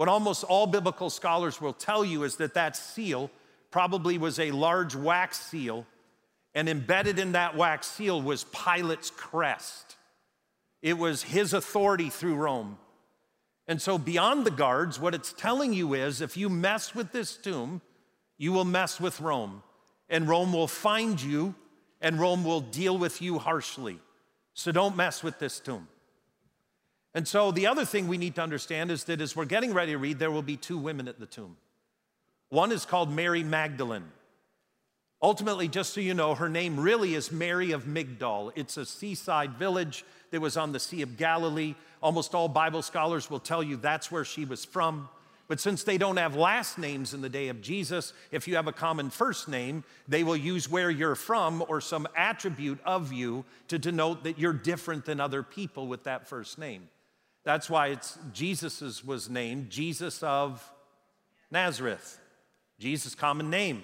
What 0.00 0.08
almost 0.08 0.44
all 0.44 0.66
biblical 0.66 1.10
scholars 1.10 1.60
will 1.60 1.74
tell 1.74 2.06
you 2.06 2.22
is 2.22 2.36
that 2.36 2.54
that 2.54 2.74
seal 2.74 3.30
probably 3.70 4.16
was 4.16 4.38
a 4.38 4.50
large 4.50 4.94
wax 4.96 5.38
seal, 5.38 5.84
and 6.54 6.70
embedded 6.70 7.18
in 7.18 7.32
that 7.32 7.54
wax 7.54 7.86
seal 7.86 8.22
was 8.22 8.44
Pilate's 8.44 9.10
crest. 9.10 9.96
It 10.80 10.96
was 10.96 11.22
his 11.22 11.52
authority 11.52 12.08
through 12.08 12.36
Rome. 12.36 12.78
And 13.68 13.82
so, 13.82 13.98
beyond 13.98 14.46
the 14.46 14.50
guards, 14.50 14.98
what 14.98 15.14
it's 15.14 15.34
telling 15.34 15.74
you 15.74 15.92
is 15.92 16.22
if 16.22 16.34
you 16.34 16.48
mess 16.48 16.94
with 16.94 17.12
this 17.12 17.36
tomb, 17.36 17.82
you 18.38 18.52
will 18.52 18.64
mess 18.64 19.00
with 19.00 19.20
Rome. 19.20 19.62
And 20.08 20.26
Rome 20.26 20.54
will 20.54 20.66
find 20.66 21.20
you, 21.20 21.54
and 22.00 22.18
Rome 22.18 22.42
will 22.42 22.62
deal 22.62 22.96
with 22.96 23.20
you 23.20 23.38
harshly. 23.38 23.98
So, 24.54 24.72
don't 24.72 24.96
mess 24.96 25.22
with 25.22 25.38
this 25.38 25.60
tomb. 25.60 25.88
And 27.14 27.26
so, 27.26 27.50
the 27.50 27.66
other 27.66 27.84
thing 27.84 28.06
we 28.06 28.18
need 28.18 28.36
to 28.36 28.42
understand 28.42 28.90
is 28.90 29.04
that 29.04 29.20
as 29.20 29.34
we're 29.34 29.44
getting 29.44 29.74
ready 29.74 29.92
to 29.92 29.98
read, 29.98 30.18
there 30.18 30.30
will 30.30 30.42
be 30.42 30.56
two 30.56 30.78
women 30.78 31.08
at 31.08 31.18
the 31.18 31.26
tomb. 31.26 31.56
One 32.50 32.72
is 32.72 32.84
called 32.84 33.10
Mary 33.10 33.42
Magdalene. 33.42 34.10
Ultimately, 35.22 35.68
just 35.68 35.92
so 35.92 36.00
you 36.00 36.14
know, 36.14 36.34
her 36.34 36.48
name 36.48 36.80
really 36.80 37.14
is 37.14 37.30
Mary 37.30 37.72
of 37.72 37.84
Migdol. 37.84 38.52
It's 38.54 38.76
a 38.76 38.86
seaside 38.86 39.52
village 39.52 40.04
that 40.30 40.40
was 40.40 40.56
on 40.56 40.72
the 40.72 40.80
Sea 40.80 41.02
of 41.02 41.16
Galilee. 41.16 41.74
Almost 42.02 42.34
all 42.34 42.48
Bible 42.48 42.80
scholars 42.80 43.28
will 43.28 43.40
tell 43.40 43.62
you 43.62 43.76
that's 43.76 44.10
where 44.10 44.24
she 44.24 44.44
was 44.44 44.64
from. 44.64 45.08
But 45.46 45.60
since 45.60 45.82
they 45.82 45.98
don't 45.98 46.16
have 46.16 46.36
last 46.36 46.78
names 46.78 47.12
in 47.12 47.20
the 47.20 47.28
day 47.28 47.48
of 47.48 47.60
Jesus, 47.60 48.12
if 48.30 48.46
you 48.46 48.54
have 48.54 48.68
a 48.68 48.72
common 48.72 49.10
first 49.10 49.48
name, 49.48 49.82
they 50.06 50.22
will 50.22 50.36
use 50.36 50.70
where 50.70 50.90
you're 50.90 51.16
from 51.16 51.64
or 51.68 51.80
some 51.80 52.06
attribute 52.16 52.78
of 52.84 53.12
you 53.12 53.44
to 53.68 53.78
denote 53.78 54.22
that 54.22 54.38
you're 54.38 54.52
different 54.52 55.04
than 55.04 55.20
other 55.20 55.42
people 55.42 55.88
with 55.88 56.04
that 56.04 56.28
first 56.28 56.56
name. 56.56 56.88
That's 57.44 57.70
why 57.70 57.88
it's 57.88 58.18
Jesus's 58.32 59.04
was 59.04 59.30
named 59.30 59.70
Jesus 59.70 60.22
of 60.22 60.68
Nazareth. 61.50 62.18
Jesus' 62.78 63.14
common 63.14 63.50
name. 63.50 63.82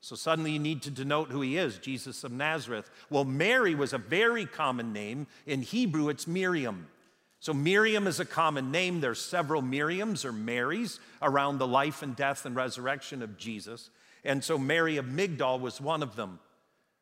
So 0.00 0.14
suddenly 0.14 0.52
you 0.52 0.58
need 0.58 0.82
to 0.82 0.90
denote 0.90 1.30
who 1.30 1.40
he 1.40 1.56
is, 1.56 1.78
Jesus 1.78 2.22
of 2.22 2.30
Nazareth. 2.30 2.90
Well, 3.10 3.24
Mary 3.24 3.74
was 3.74 3.92
a 3.92 3.98
very 3.98 4.46
common 4.46 4.92
name. 4.92 5.26
In 5.46 5.62
Hebrew, 5.62 6.08
it's 6.08 6.26
Miriam. 6.26 6.86
So 7.40 7.52
Miriam 7.52 8.06
is 8.06 8.20
a 8.20 8.24
common 8.24 8.70
name. 8.70 9.00
There's 9.00 9.20
several 9.20 9.62
Miriams 9.62 10.24
or 10.24 10.32
Marys 10.32 11.00
around 11.22 11.58
the 11.58 11.66
life 11.66 12.02
and 12.02 12.14
death 12.14 12.46
and 12.46 12.54
resurrection 12.54 13.22
of 13.22 13.36
Jesus. 13.36 13.90
And 14.24 14.42
so 14.42 14.58
Mary 14.58 14.96
of 14.96 15.06
Migdol 15.06 15.60
was 15.60 15.80
one 15.80 16.02
of 16.02 16.16
them. 16.16 16.40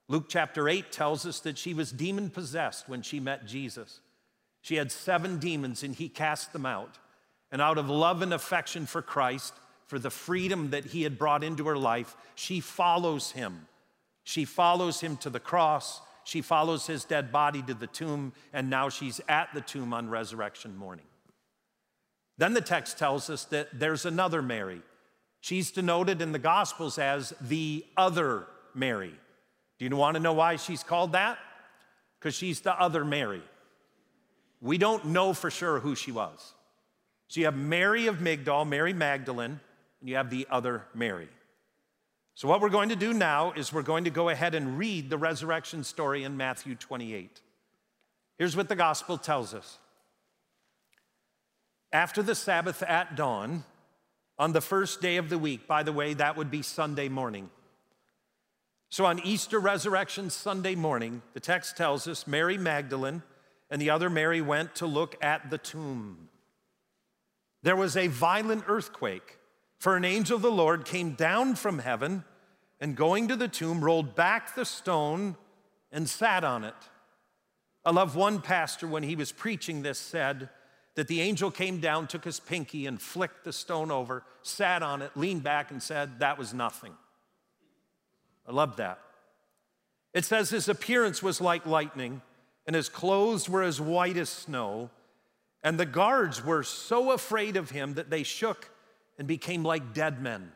Luke 0.09 0.27
chapter 0.29 0.69
8 0.69 0.93
tells 0.93 1.25
us 1.25 1.41
that 1.41 1.57
she 1.57 1.73
was 1.73 1.93
demon 1.93 2.31
possessed 2.31 2.89
when 2.89 3.03
she 3.03 3.21
met 3.21 3.47
Jesus. 3.47 4.01
She 4.65 4.77
had 4.77 4.91
seven 4.91 5.39
demons 5.39 5.83
and 5.83 5.95
he 5.95 6.09
cast 6.09 6.55
them 6.55 6.65
out. 6.65 6.97
And 7.53 7.61
out 7.61 7.77
of 7.77 7.91
love 7.91 8.23
and 8.23 8.33
affection 8.33 8.87
for 8.87 9.03
Christ, 9.03 9.53
for 9.85 9.99
the 9.99 10.09
freedom 10.09 10.71
that 10.71 10.87
he 10.87 11.03
had 11.03 11.19
brought 11.19 11.45
into 11.45 11.67
her 11.67 11.77
life, 11.77 12.17
she 12.35 12.61
follows 12.61 13.33
him. 13.33 13.69
She 14.23 14.47
follows 14.47 15.03
him 15.03 15.19
to 15.19 15.29
the 15.29 15.39
cross. 15.39 16.01
She 16.25 16.41
follows 16.41 16.87
his 16.87 17.05
dead 17.05 17.31
body 17.31 17.61
to 17.61 17.75
the 17.75 17.87
tomb, 17.87 18.33
and 18.55 18.71
now 18.71 18.89
she's 18.89 19.21
at 19.29 19.53
the 19.53 19.61
tomb 19.61 19.93
on 19.93 20.09
resurrection 20.09 20.79
morning. 20.79 21.05
Then 22.39 22.55
the 22.55 22.63
text 22.63 22.99
tells 22.99 23.29
us 23.29 23.45
that 23.45 23.69
there's 23.79 24.07
another 24.07 24.41
Mary. 24.41 24.81
She's 25.43 25.71
denoted 25.71 26.23
in 26.23 26.33
the 26.33 26.39
Gospels 26.39 26.97
as 26.97 27.35
the 27.39 27.85
other 27.99 28.47
Mary. 28.75 29.13
Do 29.79 29.85
you 29.85 29.95
want 29.95 30.15
to 30.15 30.23
know 30.23 30.33
why 30.33 30.57
she's 30.57 30.83
called 30.83 31.13
that? 31.13 31.39
Because 32.19 32.35
she's 32.35 32.63
the 32.63 32.73
other 32.81 33.05
Mary. 33.05 33.43
We 34.65 34.79
don't 34.79 35.05
know 35.05 35.35
for 35.35 35.51
sure 35.51 35.79
who 35.79 35.95
she 35.95 36.11
was. 36.11 36.55
So 37.29 37.39
you 37.39 37.47
have 37.47 37.55
Mary 37.55 38.07
of 38.07 38.17
Magdal, 38.17 38.67
Mary 38.67 38.95
Magdalene, 38.95 39.61
and 40.01 40.09
you 40.09 40.17
have 40.17 40.31
the 40.31 40.47
other 40.51 40.87
Mary. 40.95 41.29
So, 42.35 42.49
what 42.49 42.61
we're 42.61 42.71
going 42.71 42.89
to 42.89 42.97
do 42.97 43.13
now 43.13 43.53
is 43.53 43.73
we're 43.73 43.83
going 43.83 44.05
to 44.05 44.11
go 44.11 44.31
ahead 44.31 44.55
and 44.55 44.79
read 44.79 45.11
the 45.11 45.19
resurrection 45.19 45.85
story 45.85 46.25
in 46.25 46.37
Matthew 46.37 46.75
28. 46.75 47.43
Here's 48.39 48.57
what 48.57 48.69
the 48.69 48.75
gospel 48.75 49.19
tells 49.19 49.53
us. 49.53 49.79
After 51.93 52.23
the 52.23 52.35
Sabbath 52.35 52.83
at 52.83 53.15
dawn, 53.15 53.65
on 54.39 54.53
the 54.53 54.63
first 54.63 55.01
day 55.01 55.19
of 55.19 55.29
the 55.29 55.39
week, 55.39 55.69
by 55.69 55.83
the 55.83 55.93
way, 55.93 56.15
that 56.15 56.37
would 56.37 56.51
be 56.51 56.63
Sunday 56.63 57.09
morning. 57.09 57.51
So 58.89 59.05
on 59.05 59.21
Easter 59.21 59.61
Resurrection 59.61 60.31
Sunday 60.31 60.75
morning, 60.75 61.21
the 61.35 61.41
text 61.41 61.77
tells 61.77 62.09
us 62.09 62.27
Mary 62.27 62.57
Magdalene 62.57 63.23
and 63.75 63.83
the 63.83 63.91
other 63.91 64.09
Mary 64.09 64.41
went 64.41 64.77
to 64.77 64.87
look 64.87 65.17
at 65.21 65.51
the 65.51 65.59
tomb. 65.59 66.29
There 67.65 67.75
was 67.75 67.97
a 67.97 68.07
violent 68.07 68.63
earthquake, 68.69 69.39
for 69.81 69.97
an 69.97 70.05
angel 70.05 70.37
of 70.37 70.43
the 70.43 70.51
Lord 70.53 70.85
came 70.85 71.15
down 71.15 71.57
from 71.57 71.81
heaven 71.81 72.23
and 72.81 72.95
going 72.95 73.27
to 73.27 73.35
the 73.35 73.49
tomb, 73.49 73.83
rolled 73.83 74.15
back 74.15 74.55
the 74.55 74.65
stone 74.65 75.35
and 75.91 76.09
sat 76.09 76.45
on 76.45 76.63
it. 76.63 76.77
I 77.85 77.91
love 77.91 78.15
one 78.15 78.41
pastor 78.41 78.87
when 78.87 79.03
he 79.03 79.17
was 79.17 79.33
preaching 79.33 79.83
this 79.83 79.99
said 79.99 80.51
that 80.95 81.09
the 81.09 81.21
angel 81.21 81.51
came 81.51 81.81
down, 81.81 82.07
took 82.07 82.25
his 82.25 82.39
pinky, 82.39 82.87
and 82.87 83.03
flicked 83.03 83.43
the 83.43 83.53
stone 83.53 83.91
over, 83.91 84.23
sat 84.43 84.85
on 84.85 85.03
it, 85.03 85.11
leaned 85.17 85.43
back, 85.43 85.73
and 85.73 85.83
said, 85.83 86.21
That 86.21 86.39
was 86.39 86.55
nothing. 86.55 86.93
I 88.47 88.53
love 88.53 88.77
that. 88.77 89.01
It 90.13 90.25
says 90.25 90.51
his 90.51 90.69
appearance 90.69 91.25
was 91.25 91.41
like 91.41 91.67
lightning, 91.67 92.23
and 92.67 92.75
his 92.75 92.89
clothes 92.89 93.49
were 93.49 93.63
as 93.63 93.81
white 93.81 94.17
as 94.17 94.29
snow. 94.29 94.91
And 95.63 95.79
the 95.79 95.87
guards 95.87 96.45
were 96.45 96.63
so 96.63 97.13
afraid 97.13 97.57
of 97.57 97.71
him 97.71 97.95
that 97.95 98.11
they 98.11 98.23
shook 98.23 98.71
and 99.19 99.27
became 99.27 99.65
like 99.65 99.95
dead 99.95 100.21
men. 100.21 100.53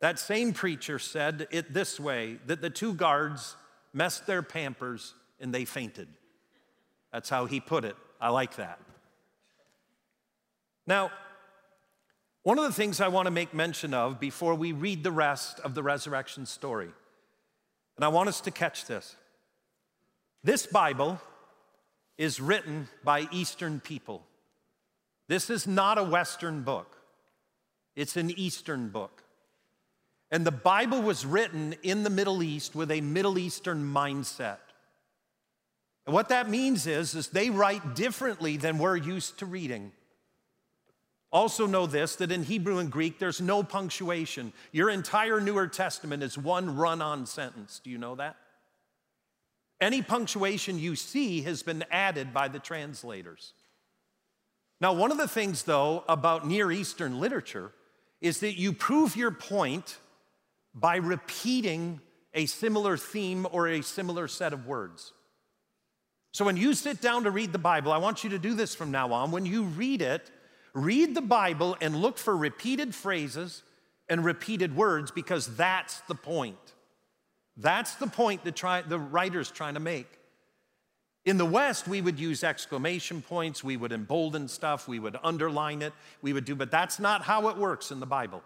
That 0.00 0.18
same 0.18 0.52
preacher 0.52 0.98
said 0.98 1.48
it 1.50 1.72
this 1.72 1.98
way 1.98 2.38
that 2.46 2.60
the 2.60 2.70
two 2.70 2.94
guards 2.94 3.56
messed 3.92 4.26
their 4.26 4.42
pampers 4.42 5.14
and 5.40 5.54
they 5.54 5.64
fainted. 5.64 6.08
That's 7.12 7.28
how 7.28 7.46
he 7.46 7.60
put 7.60 7.84
it. 7.84 7.96
I 8.20 8.30
like 8.30 8.56
that. 8.56 8.78
Now, 10.86 11.10
one 12.42 12.58
of 12.58 12.64
the 12.64 12.72
things 12.72 13.00
I 13.00 13.08
want 13.08 13.26
to 13.26 13.32
make 13.32 13.52
mention 13.52 13.92
of 13.92 14.20
before 14.20 14.54
we 14.54 14.72
read 14.72 15.02
the 15.02 15.10
rest 15.10 15.58
of 15.60 15.74
the 15.74 15.82
resurrection 15.82 16.46
story, 16.46 16.90
and 17.96 18.04
I 18.04 18.08
want 18.08 18.28
us 18.28 18.40
to 18.42 18.50
catch 18.50 18.84
this. 18.84 19.16
This 20.46 20.64
Bible 20.64 21.20
is 22.16 22.40
written 22.40 22.86
by 23.02 23.26
Eastern 23.32 23.80
people. 23.80 24.24
This 25.26 25.50
is 25.50 25.66
not 25.66 25.98
a 25.98 26.04
Western 26.04 26.62
book, 26.62 26.96
it's 27.96 28.16
an 28.16 28.30
Eastern 28.30 28.90
book. 28.90 29.24
And 30.30 30.46
the 30.46 30.52
Bible 30.52 31.02
was 31.02 31.26
written 31.26 31.74
in 31.82 32.04
the 32.04 32.10
Middle 32.10 32.44
East 32.44 32.76
with 32.76 32.92
a 32.92 33.00
Middle 33.00 33.38
Eastern 33.38 33.92
mindset. 33.92 34.58
And 36.06 36.14
what 36.14 36.28
that 36.28 36.48
means 36.48 36.86
is, 36.86 37.16
is 37.16 37.26
they 37.26 37.50
write 37.50 37.96
differently 37.96 38.56
than 38.56 38.78
we're 38.78 38.96
used 38.96 39.40
to 39.40 39.46
reading. 39.46 39.90
Also, 41.32 41.66
know 41.66 41.86
this 41.86 42.14
that 42.16 42.30
in 42.30 42.44
Hebrew 42.44 42.78
and 42.78 42.88
Greek, 42.88 43.18
there's 43.18 43.40
no 43.40 43.64
punctuation. 43.64 44.52
Your 44.70 44.90
entire 44.90 45.40
Newer 45.40 45.66
Testament 45.66 46.22
is 46.22 46.38
one 46.38 46.76
run 46.76 47.02
on 47.02 47.26
sentence. 47.26 47.80
Do 47.82 47.90
you 47.90 47.98
know 47.98 48.14
that? 48.14 48.36
Any 49.80 50.02
punctuation 50.02 50.78
you 50.78 50.96
see 50.96 51.42
has 51.42 51.62
been 51.62 51.84
added 51.90 52.32
by 52.32 52.48
the 52.48 52.58
translators. 52.58 53.52
Now, 54.80 54.92
one 54.92 55.10
of 55.10 55.18
the 55.18 55.28
things, 55.28 55.62
though, 55.62 56.04
about 56.08 56.46
Near 56.46 56.70
Eastern 56.70 57.20
literature 57.20 57.72
is 58.20 58.40
that 58.40 58.58
you 58.58 58.72
prove 58.72 59.16
your 59.16 59.30
point 59.30 59.98
by 60.74 60.96
repeating 60.96 62.00
a 62.34 62.46
similar 62.46 62.96
theme 62.96 63.46
or 63.50 63.68
a 63.68 63.82
similar 63.82 64.28
set 64.28 64.52
of 64.52 64.66
words. 64.66 65.12
So, 66.32 66.44
when 66.44 66.56
you 66.56 66.74
sit 66.74 67.00
down 67.00 67.24
to 67.24 67.30
read 67.30 67.52
the 67.52 67.58
Bible, 67.58 67.92
I 67.92 67.98
want 67.98 68.24
you 68.24 68.30
to 68.30 68.38
do 68.38 68.54
this 68.54 68.74
from 68.74 68.90
now 68.90 69.12
on. 69.12 69.30
When 69.30 69.46
you 69.46 69.64
read 69.64 70.02
it, 70.02 70.30
read 70.74 71.14
the 71.14 71.22
Bible 71.22 71.76
and 71.80 71.96
look 71.96 72.18
for 72.18 72.36
repeated 72.36 72.94
phrases 72.94 73.62
and 74.08 74.24
repeated 74.24 74.76
words 74.76 75.10
because 75.10 75.56
that's 75.56 76.00
the 76.00 76.14
point. 76.14 76.74
That's 77.56 77.94
the 77.94 78.06
point 78.06 78.44
that 78.44 78.54
try, 78.54 78.82
the 78.82 78.98
writer's 78.98 79.50
trying 79.50 79.74
to 79.74 79.80
make. 79.80 80.06
In 81.24 81.38
the 81.38 81.46
West, 81.46 81.88
we 81.88 82.00
would 82.00 82.20
use 82.20 82.44
exclamation 82.44 83.20
points, 83.20 83.64
we 83.64 83.76
would 83.76 83.92
embolden 83.92 84.46
stuff, 84.46 84.86
we 84.86 85.00
would 85.00 85.16
underline 85.24 85.82
it, 85.82 85.92
we 86.22 86.32
would 86.32 86.44
do, 86.44 86.54
but 86.54 86.70
that's 86.70 87.00
not 87.00 87.22
how 87.22 87.48
it 87.48 87.56
works 87.56 87.90
in 87.90 87.98
the 87.98 88.06
Bible. 88.06 88.42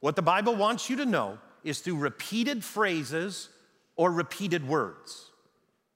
What 0.00 0.16
the 0.16 0.22
Bible 0.22 0.56
wants 0.56 0.90
you 0.90 0.96
to 0.96 1.06
know 1.06 1.38
is 1.62 1.80
through 1.80 1.98
repeated 1.98 2.64
phrases 2.64 3.48
or 3.94 4.10
repeated 4.10 4.66
words. 4.66 5.30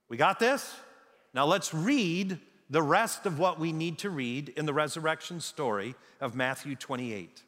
We 0.09 0.17
got 0.17 0.39
this? 0.39 0.75
Now 1.35 1.47
let's 1.47 1.75
read 1.75 2.39
the 2.69 2.83
rest 2.83 3.27
of 3.27 3.39
what 3.39 3.59
we 3.59 3.73
need 3.73 3.99
to 3.99 4.11
read 4.11 4.51
in 4.51 4.67
the 4.67 4.73
resurrection 4.73 5.41
story 5.41 5.97
of 6.21 6.37
Matthew 6.37 6.77
28. 6.77 7.43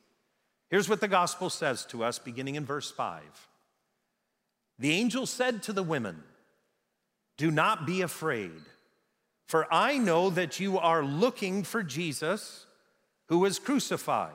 Here's 0.68 0.88
what 0.88 1.00
the 1.00 1.08
gospel 1.08 1.50
says 1.50 1.84
to 1.86 2.02
us 2.02 2.18
beginning 2.18 2.56
in 2.56 2.64
verse 2.64 2.90
5. 2.90 3.22
The 4.78 4.92
angel 4.92 5.26
said 5.26 5.62
to 5.64 5.72
the 5.72 5.82
women, 5.82 6.22
Do 7.36 7.50
not 7.50 7.86
be 7.86 8.02
afraid, 8.02 8.60
for 9.46 9.72
I 9.72 9.98
know 9.98 10.30
that 10.30 10.60
you 10.60 10.78
are 10.78 11.04
looking 11.04 11.62
for 11.62 11.82
Jesus 11.82 12.66
who 13.28 13.38
was 13.38 13.58
crucified. 13.58 14.32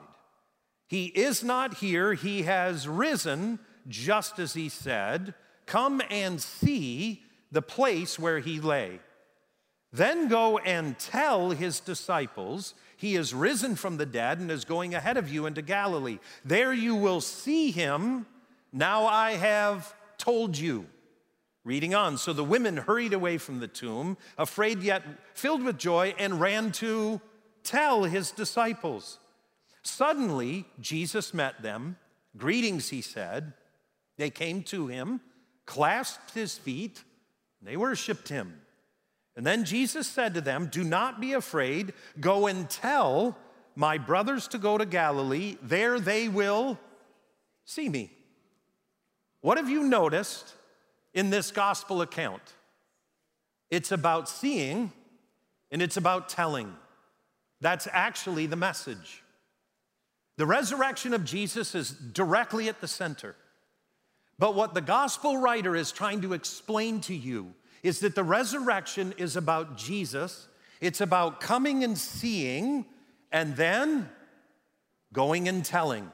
He 0.88 1.06
is 1.08 1.44
not 1.44 1.76
here, 1.76 2.14
he 2.14 2.44
has 2.44 2.88
risen, 2.88 3.60
just 3.88 4.40
as 4.40 4.54
he 4.54 4.70
said. 4.70 5.34
Come 5.66 6.02
and 6.10 6.42
see 6.42 7.24
the 7.52 7.62
place 7.62 8.18
where 8.18 8.40
he 8.40 8.60
lay. 8.60 9.00
Then 9.92 10.28
go 10.28 10.58
and 10.60 10.98
tell 10.98 11.52
his 11.52 11.80
disciples, 11.80 12.74
He 12.96 13.16
is 13.16 13.34
risen 13.34 13.76
from 13.76 13.98
the 13.98 14.06
dead 14.06 14.40
and 14.40 14.50
is 14.50 14.66
going 14.66 14.94
ahead 14.94 15.18
of 15.18 15.30
you 15.30 15.46
into 15.46 15.62
Galilee. 15.62 16.20
There 16.44 16.74
you 16.74 16.96
will 16.96 17.22
see 17.22 17.72
him. 17.72 18.26
Now 18.72 19.06
I 19.06 19.32
have 19.34 19.94
told 20.28 20.58
you. 20.58 20.86
Reading 21.64 21.96
on. 21.96 22.18
So 22.18 22.34
the 22.34 22.44
women 22.44 22.78
hurried 22.78 23.14
away 23.14 23.38
from 23.38 23.60
the 23.60 23.68
tomb, 23.68 24.18
afraid 24.38 24.84
yet 24.84 25.04
filled 25.34 25.64
with 25.64 25.78
joy, 25.78 26.14
and 26.20 26.42
ran 26.42 26.72
to 26.74 27.22
tell 27.64 28.04
his 28.04 28.32
disciples. 28.32 29.20
Suddenly, 29.84 30.66
Jesus 30.82 31.34
met 31.34 31.62
them. 31.62 31.96
Greetings, 32.36 32.90
he 32.90 33.02
said. 33.02 33.54
They 34.18 34.30
came 34.30 34.64
to 34.64 34.88
him, 34.88 35.22
clasped 35.66 36.32
his 36.32 36.58
feet, 36.58 37.04
they 37.62 37.78
worshiped 37.78 38.30
him. 38.30 38.62
And 39.36 39.46
then 39.46 39.66
Jesus 39.66 40.08
said 40.08 40.34
to 40.34 40.42
them, 40.42 40.68
Do 40.72 40.84
not 40.84 41.22
be 41.22 41.34
afraid. 41.34 41.94
Go 42.20 42.48
and 42.48 42.70
tell 42.70 43.38
my 43.76 43.98
brothers 43.98 44.48
to 44.50 44.58
go 44.58 44.78
to 44.78 44.86
Galilee. 44.86 45.58
There 45.62 46.00
they 46.00 46.28
will 46.28 46.80
see 47.66 47.88
me. 47.88 48.17
What 49.48 49.56
have 49.56 49.70
you 49.70 49.84
noticed 49.84 50.56
in 51.14 51.30
this 51.30 51.52
gospel 51.52 52.02
account? 52.02 52.42
It's 53.70 53.94
about 53.94 54.28
seeing 54.28 54.92
and 55.72 55.82
it's 55.82 55.96
about 55.96 56.28
telling. 56.28 56.76
That's 57.62 57.88
actually 57.94 58.48
the 58.48 58.58
message. 58.58 59.24
The 60.36 60.46
resurrection 60.46 61.14
of 61.14 61.24
Jesus 61.24 61.76
is 61.76 61.92
directly 61.92 62.68
at 62.68 62.82
the 62.82 62.90
center. 62.90 63.38
But 64.38 64.54
what 64.54 64.74
the 64.74 64.82
gospel 64.82 65.38
writer 65.38 65.78
is 65.78 65.94
trying 65.94 66.20
to 66.24 66.34
explain 66.34 67.00
to 67.04 67.16
you 67.16 67.54
is 67.84 68.02
that 68.02 68.16
the 68.16 68.26
resurrection 68.26 69.14
is 69.18 69.38
about 69.38 69.78
Jesus. 69.78 70.50
It's 70.82 71.00
about 71.00 71.40
coming 71.40 71.86
and 71.86 71.98
seeing 71.98 72.86
and 73.32 73.56
then 73.56 74.10
going 75.14 75.48
and 75.48 75.64
telling. 75.64 76.12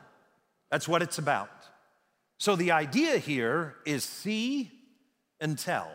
That's 0.70 0.88
what 0.88 1.02
it's 1.02 1.18
about. 1.18 1.50
So 2.38 2.56
the 2.56 2.72
idea 2.72 3.18
here 3.18 3.76
is 3.86 4.04
see 4.04 4.72
and 5.40 5.58
tell. 5.58 5.92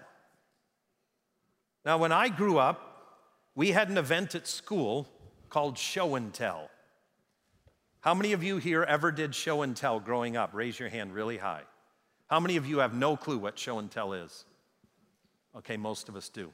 Now, 1.84 1.98
when 1.98 2.12
I 2.12 2.28
grew 2.28 2.58
up, 2.58 2.88
we 3.54 3.72
had 3.72 3.88
an 3.88 3.98
event 3.98 4.34
at 4.34 4.46
school 4.46 5.08
called 5.48 5.78
Show 5.78 6.14
and 6.14 6.32
Tell. 6.32 6.70
How 8.00 8.14
many 8.14 8.32
of 8.32 8.42
you 8.42 8.58
here 8.58 8.84
ever 8.84 9.10
did 9.10 9.34
show 9.34 9.62
and 9.62 9.76
tell 9.76 9.98
growing 9.98 10.36
up? 10.36 10.50
Raise 10.52 10.78
your 10.78 10.88
hand 10.88 11.12
really 11.12 11.38
high. 11.38 11.62
How 12.28 12.40
many 12.40 12.56
of 12.56 12.66
you 12.66 12.78
have 12.78 12.94
no 12.94 13.16
clue 13.16 13.38
what 13.38 13.58
show 13.58 13.78
and 13.78 13.90
tell 13.90 14.12
is? 14.12 14.44
Okay, 15.56 15.76
most 15.76 16.08
of 16.08 16.16
us 16.16 16.28
do. 16.28 16.52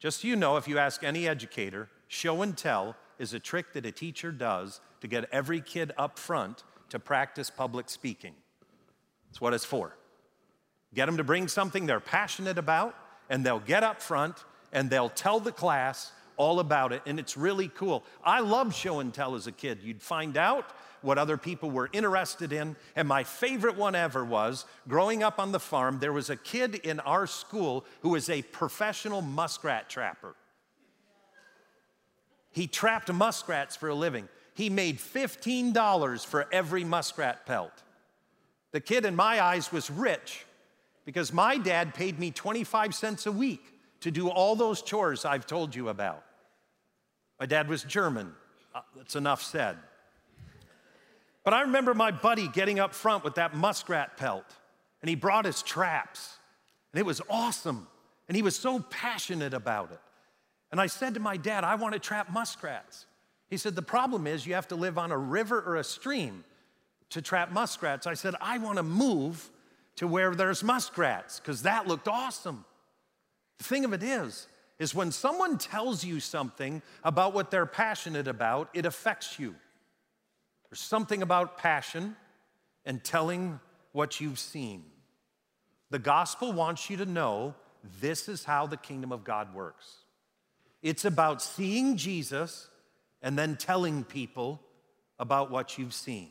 Just 0.00 0.22
so 0.22 0.28
you 0.28 0.34
know, 0.34 0.56
if 0.56 0.66
you 0.66 0.78
ask 0.78 1.04
any 1.04 1.28
educator, 1.28 1.88
show 2.08 2.42
and 2.42 2.56
tell 2.56 2.96
is 3.18 3.32
a 3.34 3.38
trick 3.38 3.72
that 3.74 3.86
a 3.86 3.92
teacher 3.92 4.32
does 4.32 4.80
to 5.00 5.06
get 5.06 5.28
every 5.30 5.60
kid 5.60 5.92
up 5.96 6.18
front 6.18 6.64
to 6.88 6.98
practice 6.98 7.50
public 7.50 7.88
speaking. 7.88 8.34
That's 9.32 9.40
what 9.40 9.54
it's 9.54 9.64
for. 9.64 9.96
Get 10.92 11.06
them 11.06 11.16
to 11.16 11.24
bring 11.24 11.48
something 11.48 11.86
they're 11.86 12.00
passionate 12.00 12.58
about, 12.58 12.94
and 13.30 13.46
they'll 13.46 13.60
get 13.60 13.82
up 13.82 14.02
front 14.02 14.36
and 14.74 14.90
they'll 14.90 15.08
tell 15.08 15.40
the 15.40 15.50
class 15.50 16.12
all 16.36 16.60
about 16.60 16.92
it, 16.92 17.00
and 17.06 17.18
it's 17.18 17.34
really 17.34 17.68
cool. 17.68 18.04
I 18.22 18.40
loved 18.40 18.74
show 18.74 19.00
and 19.00 19.12
tell 19.12 19.34
as 19.34 19.46
a 19.46 19.52
kid. 19.52 19.78
You'd 19.82 20.02
find 20.02 20.36
out 20.36 20.70
what 21.00 21.16
other 21.16 21.38
people 21.38 21.70
were 21.70 21.88
interested 21.94 22.52
in. 22.52 22.76
And 22.94 23.08
my 23.08 23.24
favorite 23.24 23.78
one 23.78 23.94
ever 23.94 24.22
was 24.22 24.66
growing 24.86 25.22
up 25.22 25.38
on 25.38 25.50
the 25.50 25.60
farm, 25.60 25.98
there 25.98 26.12
was 26.12 26.28
a 26.28 26.36
kid 26.36 26.74
in 26.74 27.00
our 27.00 27.26
school 27.26 27.86
who 28.02 28.10
was 28.10 28.28
a 28.28 28.42
professional 28.42 29.22
muskrat 29.22 29.88
trapper. 29.88 30.34
He 32.50 32.66
trapped 32.66 33.10
muskrats 33.10 33.76
for 33.76 33.88
a 33.88 33.94
living. 33.94 34.28
He 34.52 34.68
made 34.68 34.98
$15 34.98 36.26
for 36.26 36.46
every 36.52 36.84
muskrat 36.84 37.46
pelt. 37.46 37.82
The 38.72 38.80
kid 38.80 39.04
in 39.04 39.14
my 39.14 39.40
eyes 39.40 39.70
was 39.70 39.90
rich 39.90 40.44
because 41.04 41.32
my 41.32 41.58
dad 41.58 41.94
paid 41.94 42.18
me 42.18 42.30
25 42.30 42.94
cents 42.94 43.26
a 43.26 43.32
week 43.32 43.62
to 44.00 44.10
do 44.10 44.28
all 44.28 44.56
those 44.56 44.82
chores 44.82 45.24
I've 45.24 45.46
told 45.46 45.74
you 45.74 45.88
about. 45.88 46.24
My 47.38 47.46
dad 47.46 47.68
was 47.68 47.84
German. 47.84 48.32
Uh, 48.74 48.80
that's 48.96 49.14
enough 49.16 49.42
said. 49.42 49.76
But 51.44 51.54
I 51.54 51.62
remember 51.62 51.92
my 51.92 52.10
buddy 52.10 52.48
getting 52.48 52.78
up 52.78 52.94
front 52.94 53.24
with 53.24 53.34
that 53.34 53.54
muskrat 53.54 54.16
pelt, 54.16 54.44
and 55.00 55.08
he 55.08 55.16
brought 55.16 55.44
his 55.44 55.62
traps, 55.62 56.36
and 56.92 57.00
it 57.00 57.06
was 57.06 57.20
awesome. 57.28 57.86
And 58.28 58.36
he 58.36 58.42
was 58.42 58.56
so 58.56 58.78
passionate 58.78 59.52
about 59.52 59.90
it. 59.90 60.00
And 60.70 60.80
I 60.80 60.86
said 60.86 61.14
to 61.14 61.20
my 61.20 61.36
dad, 61.36 61.64
I 61.64 61.74
want 61.74 61.92
to 61.94 61.98
trap 61.98 62.32
muskrats. 62.32 63.06
He 63.50 63.56
said, 63.56 63.74
The 63.74 63.82
problem 63.82 64.26
is 64.26 64.46
you 64.46 64.54
have 64.54 64.68
to 64.68 64.76
live 64.76 64.96
on 64.96 65.10
a 65.10 65.18
river 65.18 65.60
or 65.60 65.76
a 65.76 65.84
stream 65.84 66.44
to 67.12 67.22
trap 67.22 67.52
muskrats. 67.52 68.06
I 68.06 68.14
said, 68.14 68.34
I 68.40 68.58
want 68.58 68.76
to 68.76 68.82
move 68.82 69.50
to 69.96 70.06
where 70.06 70.34
there's 70.34 70.62
muskrats 70.62 71.40
because 71.40 71.62
that 71.62 71.86
looked 71.86 72.08
awesome. 72.08 72.64
The 73.58 73.64
thing 73.64 73.84
of 73.84 73.92
it 73.92 74.02
is, 74.02 74.48
is 74.78 74.94
when 74.94 75.12
someone 75.12 75.58
tells 75.58 76.04
you 76.04 76.20
something 76.20 76.82
about 77.04 77.34
what 77.34 77.50
they're 77.50 77.66
passionate 77.66 78.26
about, 78.26 78.68
it 78.74 78.86
affects 78.86 79.38
you. 79.38 79.54
There's 80.68 80.80
something 80.80 81.22
about 81.22 81.58
passion 81.58 82.16
and 82.84 83.04
telling 83.04 83.60
what 83.92 84.20
you've 84.20 84.38
seen. 84.38 84.84
The 85.90 85.98
gospel 85.98 86.52
wants 86.52 86.88
you 86.88 86.96
to 86.96 87.06
know 87.06 87.54
this 88.00 88.28
is 88.28 88.44
how 88.44 88.66
the 88.66 88.78
kingdom 88.78 89.12
of 89.12 89.24
God 89.24 89.54
works. 89.54 89.96
It's 90.82 91.04
about 91.04 91.42
seeing 91.42 91.96
Jesus 91.96 92.68
and 93.20 93.38
then 93.38 93.56
telling 93.56 94.02
people 94.02 94.60
about 95.18 95.50
what 95.50 95.78
you've 95.78 95.94
seen. 95.94 96.30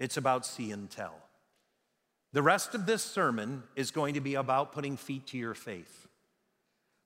It's 0.00 0.16
about 0.16 0.46
see 0.46 0.72
and 0.72 0.90
tell. 0.90 1.14
The 2.32 2.42
rest 2.42 2.74
of 2.74 2.86
this 2.86 3.02
sermon 3.02 3.62
is 3.76 3.90
going 3.90 4.14
to 4.14 4.20
be 4.20 4.34
about 4.34 4.72
putting 4.72 4.96
feet 4.96 5.26
to 5.28 5.38
your 5.38 5.54
faith. 5.54 6.08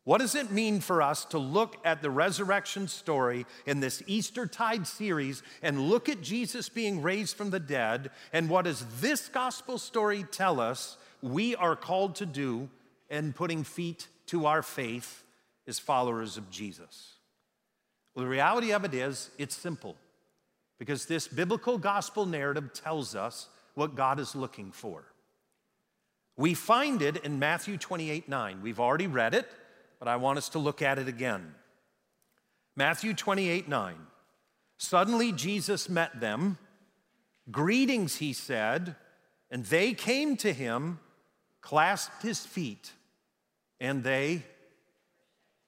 What 0.05 0.21
does 0.21 0.35
it 0.35 0.53
mean 0.53 0.81
for 0.81 1.01
us 1.01 1.25
to 1.27 1.39
look 1.39 1.77
at 1.83 2.03
the 2.03 2.11
resurrection 2.11 2.89
story 2.89 3.47
in 3.65 3.81
this 3.81 4.03
Eastertide 4.07 4.87
series 4.87 5.43
and 5.63 5.89
look 5.89 6.11
at 6.11 6.21
Jesus 6.21 6.69
being 6.69 7.01
raised 7.01 7.37
from 7.37 7.49
the 7.49 7.61
dead? 7.61 8.11
And 8.33 8.51
what 8.51 8.67
does 8.67 8.85
this 9.01 9.29
gospel 9.29 9.79
story 9.79 10.25
tell 10.31 10.61
us 10.61 10.99
we 11.23 11.57
are 11.57 11.75
called 11.75 12.17
to 12.17 12.27
do 12.27 12.69
in 13.09 13.33
putting 13.33 13.65
feet 13.65 14.09
to 14.27 14.45
our 14.45 14.63
faith 14.63 15.25
as 15.67 15.79
followers 15.79 16.37
of 16.37 16.51
Jesus? 16.51 17.15
Well, 18.15 18.25
the 18.25 18.31
reality 18.31 18.73
of 18.73 18.85
it 18.85 18.93
is, 18.93 19.31
it's 19.39 19.57
simple 19.57 19.97
because 20.79 21.07
this 21.07 21.29
biblical 21.29 21.79
gospel 21.79 22.27
narrative 22.27 22.73
tells 22.73 23.15
us 23.15 23.49
what 23.75 23.95
God 23.95 24.21
is 24.21 24.35
looking 24.35 24.73
for. 24.73 25.05
We 26.37 26.55
find 26.55 27.01
it 27.01 27.19
in 27.19 27.39
Matthew 27.39 27.77
28 27.77 28.29
9. 28.29 28.63
We've 28.63 28.81
already 28.81 29.07
read 29.07 29.35
it 29.35 29.49
but 30.05 30.11
I 30.11 30.17
want 30.17 30.37
us 30.37 30.51
to 30.51 30.59
look 30.59 30.83
at 30.83 30.99
it 30.99 31.09
again. 31.09 31.55
Matthew 32.77 33.15
28 33.15 33.71
9. 33.71 33.95
Suddenly 34.77 35.33
Jesus 35.33 35.89
met 35.89 36.21
them. 36.21 36.59
Greetings, 37.51 38.17
he 38.17 38.35
said, 38.35 38.97
and 39.51 39.65
they 39.65 39.95
came 39.95 40.37
to 40.37 40.53
him, 40.53 40.99
clasped 41.63 42.23
his 42.23 42.41
feet, 42.45 42.93
and 43.81 44.05
they 44.05 44.43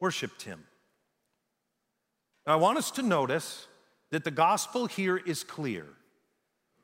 worshiped 0.01 0.43
him. 0.43 0.65
Now, 2.47 2.53
I 2.53 2.57
want 2.57 2.77
us 2.77 2.91
to 2.93 3.03
notice 3.03 3.67
that 4.11 4.25
the 4.25 4.31
gospel 4.31 4.87
here 4.87 5.17
is 5.17 5.43
clear. 5.43 5.87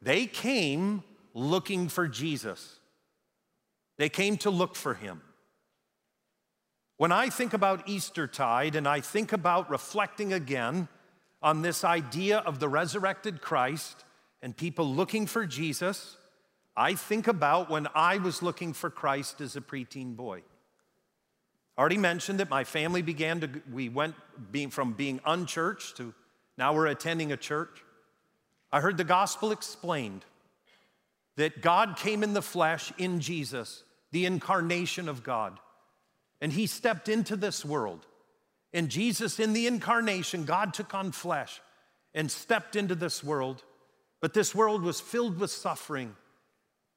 They 0.01 0.27
came 0.27 1.05
looking 1.35 1.89
for 1.89 2.09
Jesus, 2.09 2.79
they 3.99 4.09
came 4.09 4.37
to 4.39 4.51
look 4.51 4.77
for 4.77 4.95
him. 4.95 5.23
When 6.97 7.11
I 7.11 7.31
think 7.31 7.53
about 7.53 7.89
Eastertide 7.89 8.77
and 8.77 8.87
I 8.87 9.01
think 9.01 9.33
about 9.33 9.71
reflecting 9.71 10.33
again 10.33 10.87
on 11.43 11.63
this 11.63 11.83
idea 11.83 12.39
of 12.39 12.61
the 12.61 12.69
resurrected 12.69 13.41
Christ 13.41 14.05
and 14.41 14.57
people 14.57 14.87
looking 14.87 15.27
for 15.27 15.45
Jesus, 15.45 16.17
I 16.77 16.95
think 16.95 17.27
about 17.27 17.69
when 17.69 17.89
I 17.95 18.19
was 18.19 18.43
looking 18.43 18.73
for 18.73 18.89
Christ 18.89 19.41
as 19.41 19.57
a 19.57 19.61
preteen 19.61 20.15
boy. 20.15 20.43
I 21.77 21.81
already 21.81 21.99
mentioned 21.99 22.39
that 22.41 22.51
my 22.51 22.65
family 22.65 23.03
began 23.03 23.41
to, 23.41 23.51
we 23.73 23.89
went 23.89 24.15
being, 24.53 24.71
from 24.71 24.93
being 24.93 25.21
unchurched 25.25 25.97
to 25.97 26.15
now 26.57 26.75
we're 26.75 26.87
attending 26.87 27.33
a 27.33 27.37
church. 27.37 27.83
I 28.71 28.81
heard 28.81 28.97
the 28.97 29.05
gospel 29.05 29.53
explained 29.53 30.25
that 31.37 31.63
God 31.63 31.97
came 31.97 32.23
in 32.23 32.35
the 32.35 32.43
flesh 32.43 32.93
in 32.99 33.21
Jesus, 33.21 33.85
the 34.11 34.27
incarnation 34.27 35.09
of 35.09 35.23
God. 35.23 35.59
And 36.41 36.53
he 36.53 36.67
stepped 36.67 37.09
into 37.09 37.37
this 37.37 37.65
world. 37.65 38.07
And 38.73 38.89
Jesus, 38.89 39.39
in 39.39 39.53
the 39.53 39.67
incarnation, 39.67 40.45
God 40.45 40.75
took 40.75 40.95
on 40.95 41.13
flesh 41.13 41.61
and 42.15 42.31
stepped 42.31 42.77
into 42.77 42.95
this 42.95 43.23
world. 43.23 43.63
But 44.21 44.35
this 44.35 44.55
world 44.55 44.83
was 44.83 45.01
filled 45.01 45.39
with 45.39 45.51
suffering. 45.51 46.17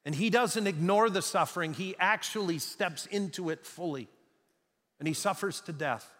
And 0.04 0.14
he 0.14 0.30
doesn't 0.30 0.66
ignore 0.66 1.10
the 1.10 1.22
suffering, 1.22 1.74
he 1.74 1.96
actually 1.98 2.58
steps 2.58 3.06
into 3.06 3.50
it 3.50 3.66
fully. 3.66 4.08
And 4.98 5.08
he 5.08 5.14
suffers 5.14 5.60
to 5.62 5.72
death. 5.72 6.10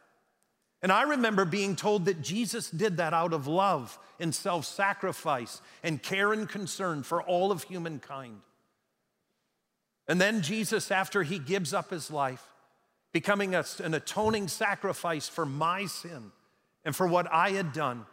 And 0.83 0.93
I 0.93 1.03
remember 1.03 1.45
being 1.45 1.75
told 1.75 2.05
that 2.05 2.23
Jesus 2.23 2.71
did 2.71 2.99
that 2.99 3.15
out 3.15 3.33
of 3.33 3.47
love 3.47 3.99
and 4.21 4.35
self 4.35 4.67
sacrifice 4.67 5.61
and 5.83 6.03
care 6.03 6.33
and 6.33 6.49
concern 6.49 7.03
for 7.03 7.23
all 7.23 7.51
of 7.51 7.65
humankind. 7.65 8.41
And 10.09 10.21
then 10.21 10.43
Jesus, 10.43 10.91
after 10.91 11.23
he 11.23 11.39
gives 11.39 11.75
up 11.75 11.91
his 11.91 12.11
life, 12.11 12.47
becoming 13.13 13.55
a, 13.55 13.65
an 13.83 13.95
atoning 13.95 14.47
sacrifice 14.49 15.29
for 15.29 15.47
my 15.47 15.87
sin 15.87 16.33
and 16.85 16.95
for 16.95 17.07
what 17.07 17.27
I 17.33 17.51
had 17.51 17.73
done. 17.73 18.05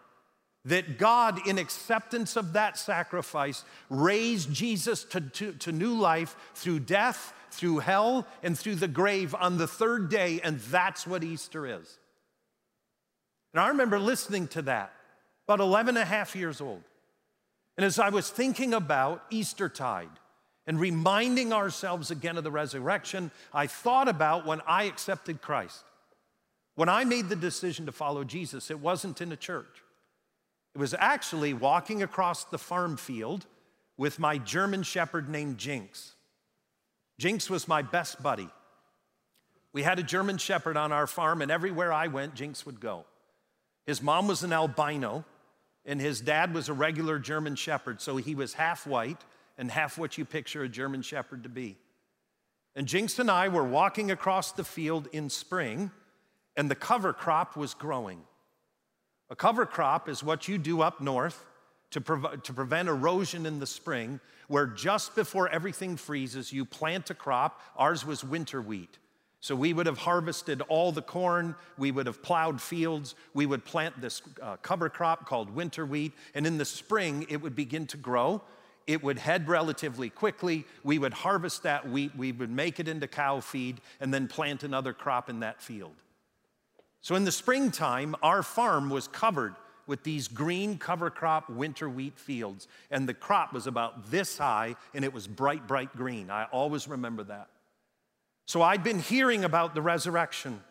That 0.66 0.98
God, 0.98 1.46
in 1.46 1.58
acceptance 1.58 2.38
of 2.38 2.54
that 2.54 2.78
sacrifice, 2.78 3.66
raised 3.90 4.54
Jesus 4.54 5.04
to, 5.06 5.20
to, 5.20 5.52
to 5.54 5.72
new 5.74 5.94
life 5.94 6.38
through 6.56 6.80
death, 6.80 7.34
through 7.52 7.80
hell, 7.80 8.26
and 8.42 8.58
through 8.58 8.76
the 8.76 8.88
grave 8.88 9.36
on 9.36 9.58
the 9.58 9.68
third 9.68 10.10
day, 10.10 10.40
and 10.42 10.60
that's 10.62 11.06
what 11.06 11.22
Easter 11.22 11.68
is. 11.68 12.00
And 13.54 13.62
I 13.62 13.68
remember 13.70 14.00
listening 14.00 14.48
to 14.50 14.64
that, 14.64 14.92
about 15.48 15.60
11 15.60 15.96
and 15.96 16.04
a 16.04 16.06
half 16.06 16.36
years 16.36 16.60
old. 16.60 16.84
And 17.78 17.86
as 17.86 18.00
I 18.00 18.10
was 18.10 18.30
thinking 18.30 18.74
about 18.74 19.24
Eastertide, 19.30 20.10
and 20.66 20.80
reminding 20.80 21.52
ourselves 21.52 22.10
again 22.12 22.38
of 22.38 22.44
the 22.44 22.52
resurrection, 22.52 23.32
I 23.54 23.68
thought 23.68 24.08
about 24.08 24.46
when 24.46 24.62
I 24.66 24.84
accepted 24.84 25.42
Christ. 25.42 25.84
When 26.76 26.90
I 26.90 27.04
made 27.04 27.30
the 27.30 27.36
decision 27.36 27.86
to 27.86 27.92
follow 27.92 28.24
Jesus, 28.24 28.72
it 28.72 28.80
wasn't 28.80 29.22
in 29.22 29.32
a 29.32 29.38
church. 29.38 29.84
It 30.74 30.80
was 30.80 30.96
actually 30.98 31.54
walking 31.54 32.02
across 32.02 32.46
the 32.46 32.58
farm 32.58 32.98
field 32.98 33.46
with 33.98 34.20
my 34.20 34.38
German 34.38 34.84
shepherd 34.84 35.30
named 35.30 35.58
Jinx. 35.58 36.14
Jinx 37.20 37.50
was 37.50 37.68
my 37.68 37.84
best 37.84 38.24
buddy. 38.24 38.50
We 39.72 39.84
had 39.84 40.00
a 40.00 40.04
German 40.04 40.38
shepherd 40.38 40.78
on 40.78 40.92
our 40.92 41.08
farm, 41.08 41.42
and 41.42 41.52
everywhere 41.52 41.94
I 41.94 42.08
went, 42.08 42.34
Jinx 42.34 42.66
would 42.66 42.80
go. 42.80 43.06
His 43.86 44.02
mom 44.02 44.28
was 44.28 44.44
an 44.44 44.54
albino, 44.54 45.26
and 45.86 46.00
his 46.00 46.22
dad 46.22 46.54
was 46.54 46.70
a 46.70 46.74
regular 46.74 47.20
German 47.20 47.56
shepherd, 47.56 48.02
so 48.02 48.18
he 48.18 48.36
was 48.36 48.54
half 48.54 48.88
white 48.88 49.22
and 49.58 49.70
half 49.70 49.98
what 49.98 50.18
you 50.18 50.26
picture 50.26 50.64
a 50.64 50.70
German 50.70 51.02
shepherd 51.02 51.44
to 51.44 51.50
be. 51.50 51.78
And 52.76 52.88
Jinx 52.88 53.20
and 53.20 53.30
I 53.30 53.50
were 53.50 53.64
walking 53.64 54.10
across 54.10 54.52
the 54.52 54.64
field 54.64 55.08
in 55.12 55.30
spring, 55.30 55.92
and 56.56 56.72
the 56.72 56.76
cover 56.76 57.14
crop 57.14 57.56
was 57.56 57.74
growing. 57.74 58.22
A 59.30 59.36
cover 59.36 59.66
crop 59.66 60.08
is 60.10 60.24
what 60.24 60.48
you 60.48 60.58
do 60.58 60.82
up 60.82 61.02
north 61.02 61.46
to, 61.92 62.00
to 62.00 62.54
prevent 62.54 62.90
erosion 62.90 63.46
in 63.46 63.60
the 63.60 63.68
spring, 63.68 64.20
where 64.48 64.66
just 64.66 65.16
before 65.16 65.50
everything 65.50 65.96
freezes, 65.96 66.52
you 66.52 66.66
plant 66.66 67.10
a 67.10 67.14
crop. 67.14 67.62
Ours 67.76 68.06
was 68.06 68.24
winter 68.24 68.62
wheat. 68.62 68.98
So 69.44 69.58
we 69.58 69.74
would 69.74 69.88
have 69.88 69.98
harvested 69.98 70.62
all 70.70 70.94
the 70.94 71.02
corn, 71.02 71.56
we 71.78 71.92
would 71.92 72.06
have 72.06 72.24
plowed 72.24 72.62
fields, 72.62 73.14
we 73.34 73.46
would 73.46 73.66
plant 73.66 74.00
this 74.00 74.22
uh, 74.42 74.56
cover 74.62 74.88
crop 74.88 75.28
called 75.28 75.54
winter 75.54 75.86
wheat, 75.86 76.14
and 76.34 76.48
in 76.48 76.58
the 76.58 76.64
spring 76.64 77.26
it 77.28 77.42
would 77.42 77.54
begin 77.54 77.86
to 77.88 77.98
grow 77.98 78.42
it 78.88 79.04
would 79.04 79.18
head 79.18 79.48
relatively 79.48 80.10
quickly. 80.10 80.66
We 80.84 81.00
would 81.00 81.14
harvest 81.14 81.64
that 81.64 81.88
wheat, 81.90 82.16
we 82.16 82.32
would 82.32 82.50
make 82.50 82.80
it 82.80 82.88
into 82.88 83.08
cow 83.08 83.40
feed, 83.40 83.82
and 84.00 84.14
then 84.14 84.28
plant 84.28 84.64
another 84.64 84.94
crop 84.94 85.30
in 85.30 85.40
that 85.40 85.62
field. 85.62 85.96
So 87.02 87.16
in 87.16 87.26
the 87.26 87.32
springtime, 87.32 88.16
our 88.24 88.44
farm 88.44 88.90
was 88.90 89.08
covered 89.08 89.56
with 89.88 90.04
these 90.04 90.30
green 90.30 90.78
cover 90.78 91.10
crop 91.10 91.50
winter 91.50 91.90
wheat 91.90 92.18
fields. 92.18 92.68
And 92.90 93.08
the 93.08 93.14
crop 93.14 93.52
was 93.52 93.68
about 93.68 94.10
this 94.10 94.38
high 94.38 94.78
and 94.94 95.04
it 95.04 95.14
was 95.14 95.28
bright, 95.28 95.68
bright 95.68 95.94
green. 95.96 96.30
I 96.30 96.46
always 96.46 96.88
remember 96.88 97.24
that. 97.26 97.50
So 98.46 98.62
I'd 98.62 98.84
been 98.84 99.00
hearing 99.00 99.44
about 99.44 99.76
the 99.76 99.82
resurrection. 99.82 100.62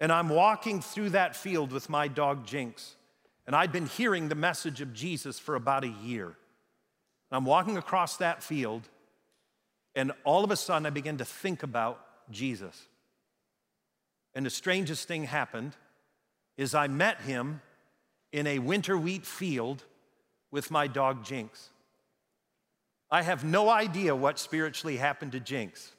And 0.00 0.12
I'm 0.12 0.28
walking 0.28 0.80
through 0.80 1.10
that 1.10 1.34
field 1.34 1.72
with 1.72 1.88
my 1.88 2.08
dog 2.08 2.46
Jinx. 2.46 2.96
And 3.46 3.54
I'd 3.54 3.72
been 3.72 3.86
hearing 3.86 4.28
the 4.28 4.34
message 4.34 4.80
of 4.80 4.92
Jesus 4.92 5.38
for 5.38 5.54
about 5.54 5.84
a 5.84 5.88
year. 5.88 6.36
I'm 7.30 7.44
walking 7.44 7.76
across 7.76 8.16
that 8.18 8.42
field, 8.42 8.88
and 9.94 10.12
all 10.24 10.44
of 10.44 10.50
a 10.50 10.56
sudden 10.56 10.86
I 10.86 10.90
begin 10.90 11.18
to 11.18 11.24
think 11.24 11.62
about 11.62 12.00
Jesus. 12.30 12.86
And 14.34 14.46
the 14.46 14.50
strangest 14.50 15.08
thing 15.08 15.24
happened 15.24 15.76
is 16.56 16.74
I 16.74 16.86
met 16.86 17.20
him 17.22 17.62
in 18.32 18.46
a 18.46 18.58
winter 18.58 18.96
wheat 18.96 19.26
field 19.26 19.82
with 20.50 20.70
my 20.70 20.86
dog 20.86 21.24
Jinx. 21.24 21.70
I 23.10 23.22
have 23.22 23.44
no 23.44 23.68
idea 23.68 24.14
what 24.14 24.38
spiritually 24.38 24.96
happened 24.96 25.32
to 25.32 25.40
Jinx, 25.40 25.92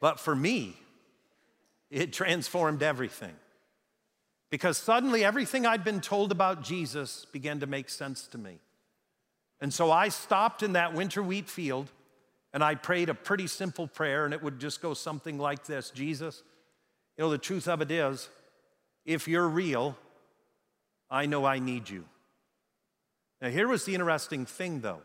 but 0.00 0.20
for 0.20 0.34
me, 0.34 0.76
it 1.90 2.12
transformed 2.12 2.82
everything. 2.82 3.34
Because 4.50 4.78
suddenly 4.78 5.24
everything 5.24 5.66
I'd 5.66 5.84
been 5.84 6.00
told 6.00 6.32
about 6.32 6.62
Jesus 6.62 7.26
began 7.32 7.60
to 7.60 7.66
make 7.66 7.88
sense 7.88 8.26
to 8.28 8.38
me. 8.38 8.58
And 9.60 9.74
so 9.74 9.90
I 9.90 10.08
stopped 10.08 10.62
in 10.62 10.72
that 10.74 10.94
winter 10.94 11.22
wheat 11.22 11.48
field 11.48 11.90
and 12.52 12.64
I 12.64 12.74
prayed 12.74 13.08
a 13.08 13.14
pretty 13.14 13.46
simple 13.46 13.86
prayer, 13.86 14.24
and 14.24 14.32
it 14.32 14.42
would 14.42 14.58
just 14.58 14.80
go 14.80 14.94
something 14.94 15.38
like 15.38 15.66
this 15.66 15.90
Jesus, 15.90 16.42
you 17.16 17.24
know, 17.24 17.30
the 17.30 17.38
truth 17.38 17.68
of 17.68 17.82
it 17.82 17.90
is, 17.90 18.28
if 19.04 19.28
you're 19.28 19.48
real, 19.48 19.96
I 21.10 21.26
know 21.26 21.44
I 21.44 21.58
need 21.58 21.88
you. 21.88 22.04
Now, 23.40 23.48
here 23.48 23.68
was 23.68 23.84
the 23.84 23.94
interesting 23.94 24.46
thing, 24.46 24.80
though, 24.80 25.02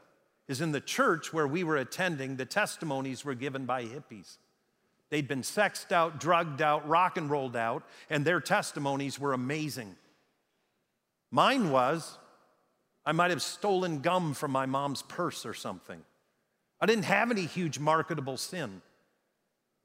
is 0.47 0.61
in 0.61 0.71
the 0.71 0.81
church 0.81 1.33
where 1.33 1.47
we 1.47 1.63
were 1.63 1.77
attending, 1.77 2.35
the 2.35 2.45
testimonies 2.45 3.23
were 3.23 3.35
given 3.35 3.65
by 3.65 3.83
hippies. 3.83 4.37
They'd 5.13 5.27
been 5.27 5.43
sexed 5.43 5.91
out, 5.91 6.19
drugged 6.19 6.59
out, 6.59 6.89
rock 6.89 7.17
and 7.17 7.29
rolled 7.29 7.55
out, 7.55 7.83
and 8.09 8.25
their 8.25 8.39
testimonies 8.39 9.19
were 9.19 9.33
amazing. 9.33 9.95
Mine 11.29 11.69
was, 11.69 12.17
I 13.05 13.11
might 13.11 13.29
have 13.29 13.43
stolen 13.43 13.99
gum 13.99 14.33
from 14.33 14.49
my 14.49 14.65
mom's 14.65 15.03
purse 15.03 15.45
or 15.45 15.53
something. 15.53 16.01
I 16.81 16.87
didn't 16.87 17.03
have 17.03 17.29
any 17.29 17.45
huge 17.45 17.77
marketable 17.77 18.37
sin, 18.37 18.81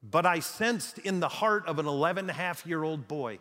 but 0.01 0.25
I 0.25 0.39
sensed 0.39 0.97
in 0.97 1.19
the 1.19 1.29
heart 1.29 1.67
of 1.67 1.77
an 1.77 1.85
11 1.85 2.23
and 2.23 2.31
a 2.31 2.33
half 2.33 2.65
year 2.65 2.83
old 2.83 3.07
boy 3.07 3.37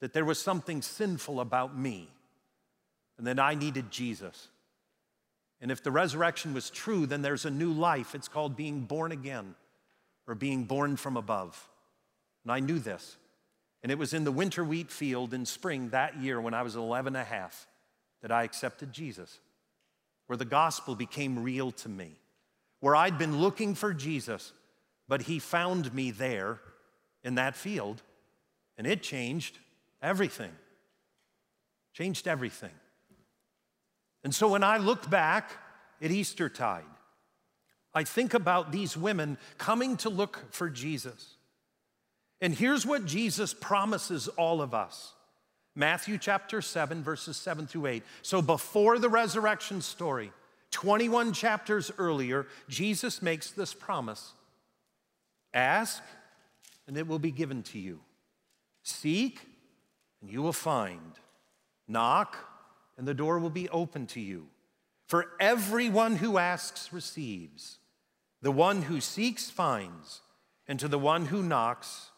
that 0.00 0.12
there 0.12 0.24
was 0.24 0.40
something 0.40 0.82
sinful 0.82 1.38
about 1.38 1.78
me 1.78 2.10
and 3.16 3.28
that 3.28 3.38
I 3.38 3.54
needed 3.54 3.92
Jesus. 3.92 4.48
And 5.60 5.70
if 5.70 5.84
the 5.84 5.92
resurrection 5.92 6.52
was 6.52 6.68
true, 6.68 7.06
then 7.06 7.22
there's 7.22 7.44
a 7.44 7.50
new 7.50 7.70
life. 7.70 8.16
It's 8.16 8.26
called 8.26 8.56
being 8.56 8.80
born 8.80 9.12
again 9.12 9.54
or 10.26 10.34
being 10.34 10.64
born 10.64 10.96
from 10.96 11.16
above. 11.16 11.68
And 12.44 12.52
I 12.52 12.60
knew 12.60 12.78
this. 12.78 13.16
And 13.82 13.92
it 13.92 13.98
was 13.98 14.14
in 14.14 14.24
the 14.24 14.32
winter 14.32 14.64
wheat 14.64 14.90
field 14.90 15.32
in 15.32 15.46
spring 15.46 15.90
that 15.90 16.20
year 16.20 16.40
when 16.40 16.54
I 16.54 16.62
was 16.62 16.76
11 16.76 17.14
and 17.14 17.22
a 17.22 17.24
half 17.24 17.66
that 18.22 18.32
I 18.32 18.42
accepted 18.42 18.92
Jesus, 18.92 19.38
where 20.26 20.36
the 20.36 20.44
gospel 20.44 20.94
became 20.94 21.42
real 21.42 21.70
to 21.72 21.88
me, 21.88 22.12
where 22.80 22.96
I'd 22.96 23.18
been 23.18 23.38
looking 23.38 23.74
for 23.74 23.94
Jesus, 23.94 24.52
but 25.06 25.22
he 25.22 25.38
found 25.38 25.94
me 25.94 26.10
there 26.10 26.58
in 27.22 27.36
that 27.36 27.54
field, 27.54 28.02
and 28.76 28.86
it 28.86 29.02
changed 29.02 29.58
Everything. 30.02 30.52
Changed 31.92 32.28
everything. 32.28 32.70
And 34.22 34.34
so 34.34 34.48
when 34.48 34.62
I 34.62 34.78
look 34.78 35.08
back 35.08 35.50
at 36.02 36.10
Eastertide, 36.10 36.84
I 37.96 38.04
think 38.04 38.34
about 38.34 38.72
these 38.72 38.94
women 38.94 39.38
coming 39.56 39.96
to 39.98 40.10
look 40.10 40.44
for 40.50 40.68
Jesus. 40.68 41.36
And 42.42 42.54
here's 42.54 42.84
what 42.84 43.06
Jesus 43.06 43.54
promises 43.54 44.28
all 44.28 44.60
of 44.60 44.74
us 44.74 45.14
Matthew 45.74 46.18
chapter 46.18 46.60
7, 46.60 47.02
verses 47.02 47.38
7 47.38 47.66
through 47.66 47.86
8. 47.86 48.02
So 48.20 48.42
before 48.42 48.98
the 48.98 49.08
resurrection 49.08 49.80
story, 49.80 50.30
21 50.72 51.32
chapters 51.32 51.90
earlier, 51.96 52.46
Jesus 52.68 53.22
makes 53.22 53.50
this 53.50 53.72
promise 53.72 54.34
Ask, 55.54 56.02
and 56.86 56.98
it 56.98 57.06
will 57.06 57.18
be 57.18 57.30
given 57.30 57.62
to 57.62 57.78
you. 57.78 58.00
Seek, 58.82 59.40
and 60.20 60.30
you 60.30 60.42
will 60.42 60.52
find. 60.52 61.12
Knock, 61.88 62.36
and 62.98 63.08
the 63.08 63.14
door 63.14 63.38
will 63.38 63.48
be 63.48 63.70
open 63.70 64.06
to 64.08 64.20
you. 64.20 64.48
For 65.06 65.28
everyone 65.40 66.16
who 66.16 66.36
asks 66.36 66.92
receives, 66.92 67.78
the 68.42 68.52
one 68.52 68.82
who 68.82 69.00
seeks 69.00 69.50
finds, 69.50 70.20
and 70.68 70.78
to 70.80 70.88
the 70.88 70.98
one 70.98 71.26
who 71.26 71.42
knocks, 71.42 72.10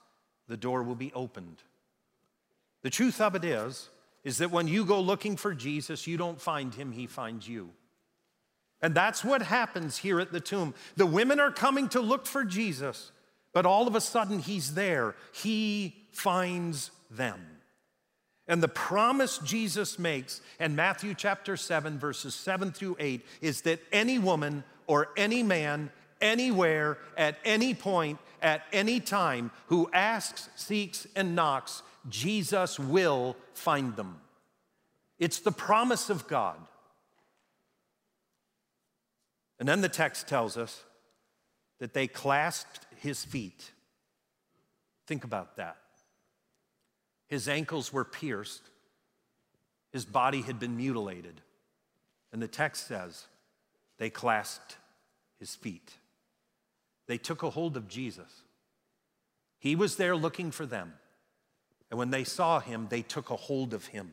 the 0.48 0.56
door 0.56 0.82
will 0.82 0.94
be 0.94 1.12
opened. 1.12 1.62
The 2.82 2.90
truth 2.90 3.20
of 3.20 3.34
it 3.34 3.44
is, 3.44 3.88
is 4.24 4.38
that 4.38 4.50
when 4.50 4.68
you 4.68 4.84
go 4.84 5.00
looking 5.00 5.36
for 5.36 5.54
Jesus, 5.54 6.06
you 6.06 6.16
don't 6.16 6.40
find 6.40 6.74
him, 6.74 6.92
he 6.92 7.06
finds 7.06 7.48
you. 7.48 7.70
And 8.80 8.94
that's 8.94 9.24
what 9.24 9.42
happens 9.42 9.98
here 9.98 10.20
at 10.20 10.32
the 10.32 10.40
tomb. 10.40 10.74
The 10.96 11.06
women 11.06 11.40
are 11.40 11.50
coming 11.50 11.88
to 11.90 12.00
look 12.00 12.26
for 12.26 12.44
Jesus, 12.44 13.10
but 13.52 13.66
all 13.66 13.88
of 13.88 13.94
a 13.94 14.00
sudden 14.00 14.38
he's 14.38 14.74
there. 14.74 15.16
He 15.32 15.96
finds 16.12 16.90
them. 17.10 17.40
And 18.46 18.62
the 18.62 18.68
promise 18.68 19.38
Jesus 19.38 19.98
makes 19.98 20.40
in 20.58 20.74
Matthew 20.74 21.14
chapter 21.14 21.56
7, 21.56 21.98
verses 21.98 22.34
7 22.34 22.72
through 22.72 22.96
8, 22.98 23.24
is 23.42 23.62
that 23.62 23.80
any 23.92 24.18
woman 24.18 24.64
or 24.86 25.08
any 25.16 25.42
man, 25.42 25.90
anywhere, 26.20 26.98
at 27.16 27.36
any 27.44 27.74
point, 27.74 28.18
at 28.42 28.62
any 28.72 29.00
time, 29.00 29.50
who 29.66 29.90
asks, 29.92 30.48
seeks, 30.56 31.06
and 31.16 31.34
knocks, 31.34 31.82
Jesus 32.08 32.78
will 32.78 33.36
find 33.54 33.96
them. 33.96 34.20
It's 35.18 35.40
the 35.40 35.52
promise 35.52 36.10
of 36.10 36.28
God. 36.28 36.56
And 39.58 39.68
then 39.68 39.80
the 39.80 39.88
text 39.88 40.28
tells 40.28 40.56
us 40.56 40.84
that 41.80 41.94
they 41.94 42.06
clasped 42.06 42.86
his 42.96 43.24
feet. 43.24 43.72
Think 45.06 45.24
about 45.24 45.56
that. 45.56 45.76
His 47.26 47.48
ankles 47.48 47.92
were 47.92 48.04
pierced, 48.04 48.62
his 49.92 50.04
body 50.04 50.42
had 50.42 50.58
been 50.58 50.76
mutilated. 50.76 51.40
And 52.32 52.42
the 52.42 52.48
text 52.48 52.86
says 52.86 53.26
they 53.98 54.10
clasped 54.10 54.76
his 55.38 55.54
feet. 55.54 55.94
They 57.08 57.18
took 57.18 57.42
a 57.42 57.50
hold 57.50 57.76
of 57.76 57.88
Jesus. 57.88 58.42
He 59.58 59.74
was 59.74 59.96
there 59.96 60.14
looking 60.14 60.52
for 60.52 60.66
them. 60.66 60.92
And 61.90 61.98
when 61.98 62.10
they 62.10 62.22
saw 62.22 62.60
him, 62.60 62.86
they 62.88 63.02
took 63.02 63.30
a 63.30 63.36
hold 63.36 63.74
of 63.74 63.86
him. 63.86 64.12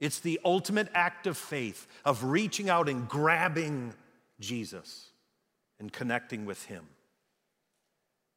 It's 0.00 0.20
the 0.20 0.40
ultimate 0.44 0.88
act 0.94 1.26
of 1.26 1.36
faith, 1.36 1.86
of 2.04 2.24
reaching 2.24 2.70
out 2.70 2.88
and 2.88 3.06
grabbing 3.06 3.92
Jesus 4.40 5.10
and 5.78 5.92
connecting 5.92 6.46
with 6.46 6.64
him. 6.64 6.86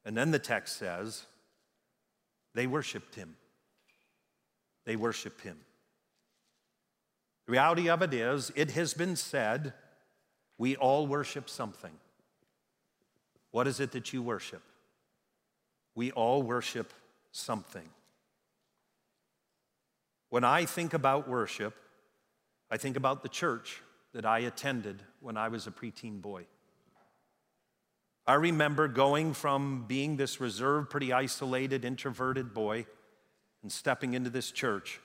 And 0.03 0.17
then 0.17 0.31
the 0.31 0.39
text 0.39 0.75
says 0.75 1.25
they 2.53 2.67
worshiped 2.67 3.15
him 3.15 3.37
they 4.85 4.95
worship 4.95 5.41
him. 5.41 5.57
The 7.47 7.51
reality 7.51 7.89
of 7.89 8.01
it 8.01 8.13
is, 8.13 8.51
it 8.55 8.71
has 8.71 8.93
been 8.93 9.15
said, 9.15 9.73
we 10.57 10.75
all 10.75 11.05
worship 11.05 11.49
something. 11.49 11.91
What 13.55 13.67
is 13.67 13.79
it 13.79 13.93
that 13.93 14.11
you 14.11 14.21
worship? 14.21 14.61
We 15.95 16.11
all 16.11 16.43
worship 16.43 16.91
something. 17.31 17.87
When 20.27 20.43
I 20.43 20.65
think 20.65 20.93
about 20.93 21.29
worship, 21.29 21.73
I 22.69 22.75
think 22.75 22.97
about 22.97 23.23
the 23.23 23.29
church 23.29 23.81
that 24.11 24.25
I 24.25 24.39
attended 24.39 25.01
when 25.21 25.37
I 25.37 25.47
was 25.47 25.67
a 25.67 25.71
preteen 25.71 26.21
boy. 26.21 26.47
I 28.27 28.33
remember 28.33 28.89
going 28.89 29.33
from 29.33 29.85
being 29.87 30.17
this 30.17 30.41
reserved, 30.41 30.89
pretty 30.89 31.13
isolated, 31.13 31.85
introverted 31.85 32.53
boy 32.53 32.85
and 33.61 33.71
stepping 33.71 34.15
into 34.15 34.29
this 34.29 34.51
church, 34.51 34.99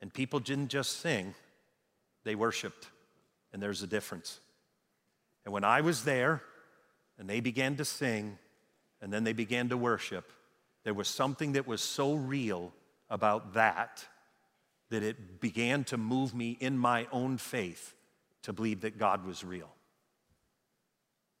and 0.00 0.10
people 0.10 0.40
didn't 0.40 0.68
just 0.68 1.00
sing, 1.00 1.34
they 2.24 2.34
worshiped. 2.34 2.88
And 3.52 3.62
there's 3.62 3.82
a 3.82 3.86
difference. 3.86 4.40
And 5.44 5.52
when 5.52 5.64
I 5.64 5.82
was 5.82 6.04
there 6.04 6.42
and 7.18 7.28
they 7.28 7.40
began 7.40 7.76
to 7.76 7.84
sing 7.84 8.38
and 9.00 9.12
then 9.12 9.24
they 9.24 9.32
began 9.32 9.68
to 9.68 9.76
worship, 9.76 10.32
there 10.84 10.94
was 10.94 11.08
something 11.08 11.52
that 11.52 11.66
was 11.66 11.80
so 11.80 12.14
real 12.14 12.72
about 13.10 13.54
that 13.54 14.04
that 14.90 15.02
it 15.02 15.40
began 15.40 15.84
to 15.84 15.96
move 15.96 16.34
me 16.34 16.56
in 16.60 16.78
my 16.78 17.06
own 17.12 17.36
faith 17.36 17.94
to 18.42 18.52
believe 18.52 18.80
that 18.80 18.98
God 18.98 19.26
was 19.26 19.44
real. 19.44 19.68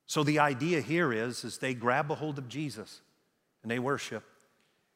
So 0.06 0.22
the 0.22 0.38
idea 0.38 0.80
here 0.80 1.12
is, 1.12 1.44
is 1.44 1.58
they 1.58 1.74
grab 1.74 2.10
a 2.10 2.14
hold 2.14 2.38
of 2.38 2.48
Jesus 2.48 3.00
and 3.62 3.70
they 3.70 3.78
worship. 3.78 4.24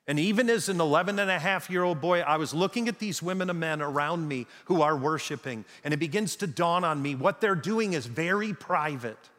And 0.06 0.18
even 0.18 0.50
as 0.50 0.68
an 0.68 0.80
11 0.80 1.18
and 1.18 1.30
a 1.30 1.38
half 1.38 1.70
year 1.70 1.84
old 1.84 2.00
boy, 2.00 2.20
I 2.20 2.36
was 2.36 2.52
looking 2.52 2.88
at 2.88 2.98
these 2.98 3.22
women 3.22 3.48
and 3.48 3.60
men 3.60 3.80
around 3.80 4.26
me 4.26 4.46
who 4.64 4.82
are 4.82 4.96
worshiping, 4.96 5.64
and 5.84 5.94
it 5.94 5.98
begins 5.98 6.36
to 6.36 6.46
dawn 6.46 6.82
on 6.82 7.00
me 7.00 7.14
what 7.14 7.40
they're 7.40 7.54
doing 7.54 7.92
is 7.92 8.06
very 8.06 8.52
private. 8.52 9.30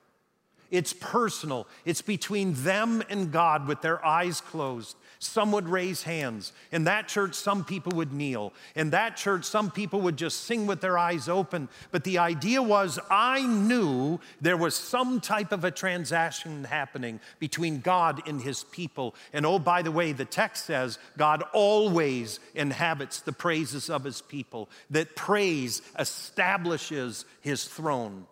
It's 0.73 0.91
personal. 0.91 1.67
It's 1.85 2.01
between 2.01 2.55
them 2.63 3.03
and 3.07 3.31
God 3.31 3.67
with 3.67 3.81
their 3.81 4.03
eyes 4.03 4.41
closed. 4.41 4.97
Some 5.19 5.51
would 5.51 5.69
raise 5.69 6.01
hands. 6.01 6.51
In 6.71 6.85
that 6.85 7.07
church, 7.07 7.35
some 7.35 7.63
people 7.63 7.91
would 7.95 8.11
kneel. 8.11 8.53
In 8.75 8.89
that 8.89 9.15
church, 9.15 9.45
some 9.45 9.69
people 9.69 10.01
would 10.01 10.17
just 10.17 10.45
sing 10.45 10.65
with 10.65 10.81
their 10.81 10.97
eyes 10.97 11.29
open. 11.29 11.69
But 11.91 12.03
the 12.03 12.17
idea 12.17 12.59
was, 12.59 12.97
I 13.11 13.45
knew 13.45 14.19
there 14.41 14.57
was 14.57 14.73
some 14.73 15.21
type 15.21 15.51
of 15.51 15.63
a 15.63 15.69
transaction 15.69 16.63
happening 16.63 17.19
between 17.37 17.79
God 17.79 18.27
and 18.27 18.41
his 18.41 18.63
people. 18.63 19.13
And 19.31 19.45
oh, 19.45 19.59
by 19.59 19.83
the 19.83 19.91
way, 19.91 20.11
the 20.11 20.25
text 20.25 20.65
says 20.65 20.97
God 21.19 21.43
always 21.53 22.39
inhabits 22.55 23.21
the 23.21 23.31
praises 23.31 23.91
of 23.91 24.03
his 24.03 24.23
people, 24.23 24.71
that 24.89 25.15
praise 25.15 25.83
establishes 25.99 27.25
his 27.41 27.65
throne. 27.65 28.25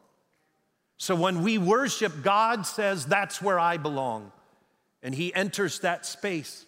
So 1.02 1.16
when 1.16 1.42
we 1.42 1.58
worship, 1.58 2.22
God 2.22 2.68
says, 2.68 3.08
That's 3.08 3.42
where 3.42 3.58
I 3.58 3.78
belong. 3.78 4.32
And 5.02 5.16
He 5.16 5.34
enters 5.34 5.80
that 5.80 6.06
space. 6.06 6.64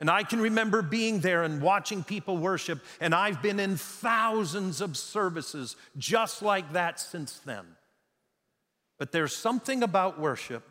And 0.00 0.10
I 0.10 0.22
can 0.22 0.38
remember 0.38 0.82
being 0.82 1.20
there 1.20 1.44
and 1.44 1.62
watching 1.62 2.04
people 2.04 2.36
worship, 2.36 2.84
and 3.00 3.14
I've 3.14 3.40
been 3.40 3.58
in 3.58 3.78
thousands 3.78 4.82
of 4.82 4.98
services 4.98 5.76
just 5.96 6.42
like 6.42 6.74
that 6.74 7.00
since 7.00 7.38
then. 7.38 7.64
But 8.98 9.12
there's 9.12 9.34
something 9.34 9.82
about 9.82 10.20
worship 10.20 10.62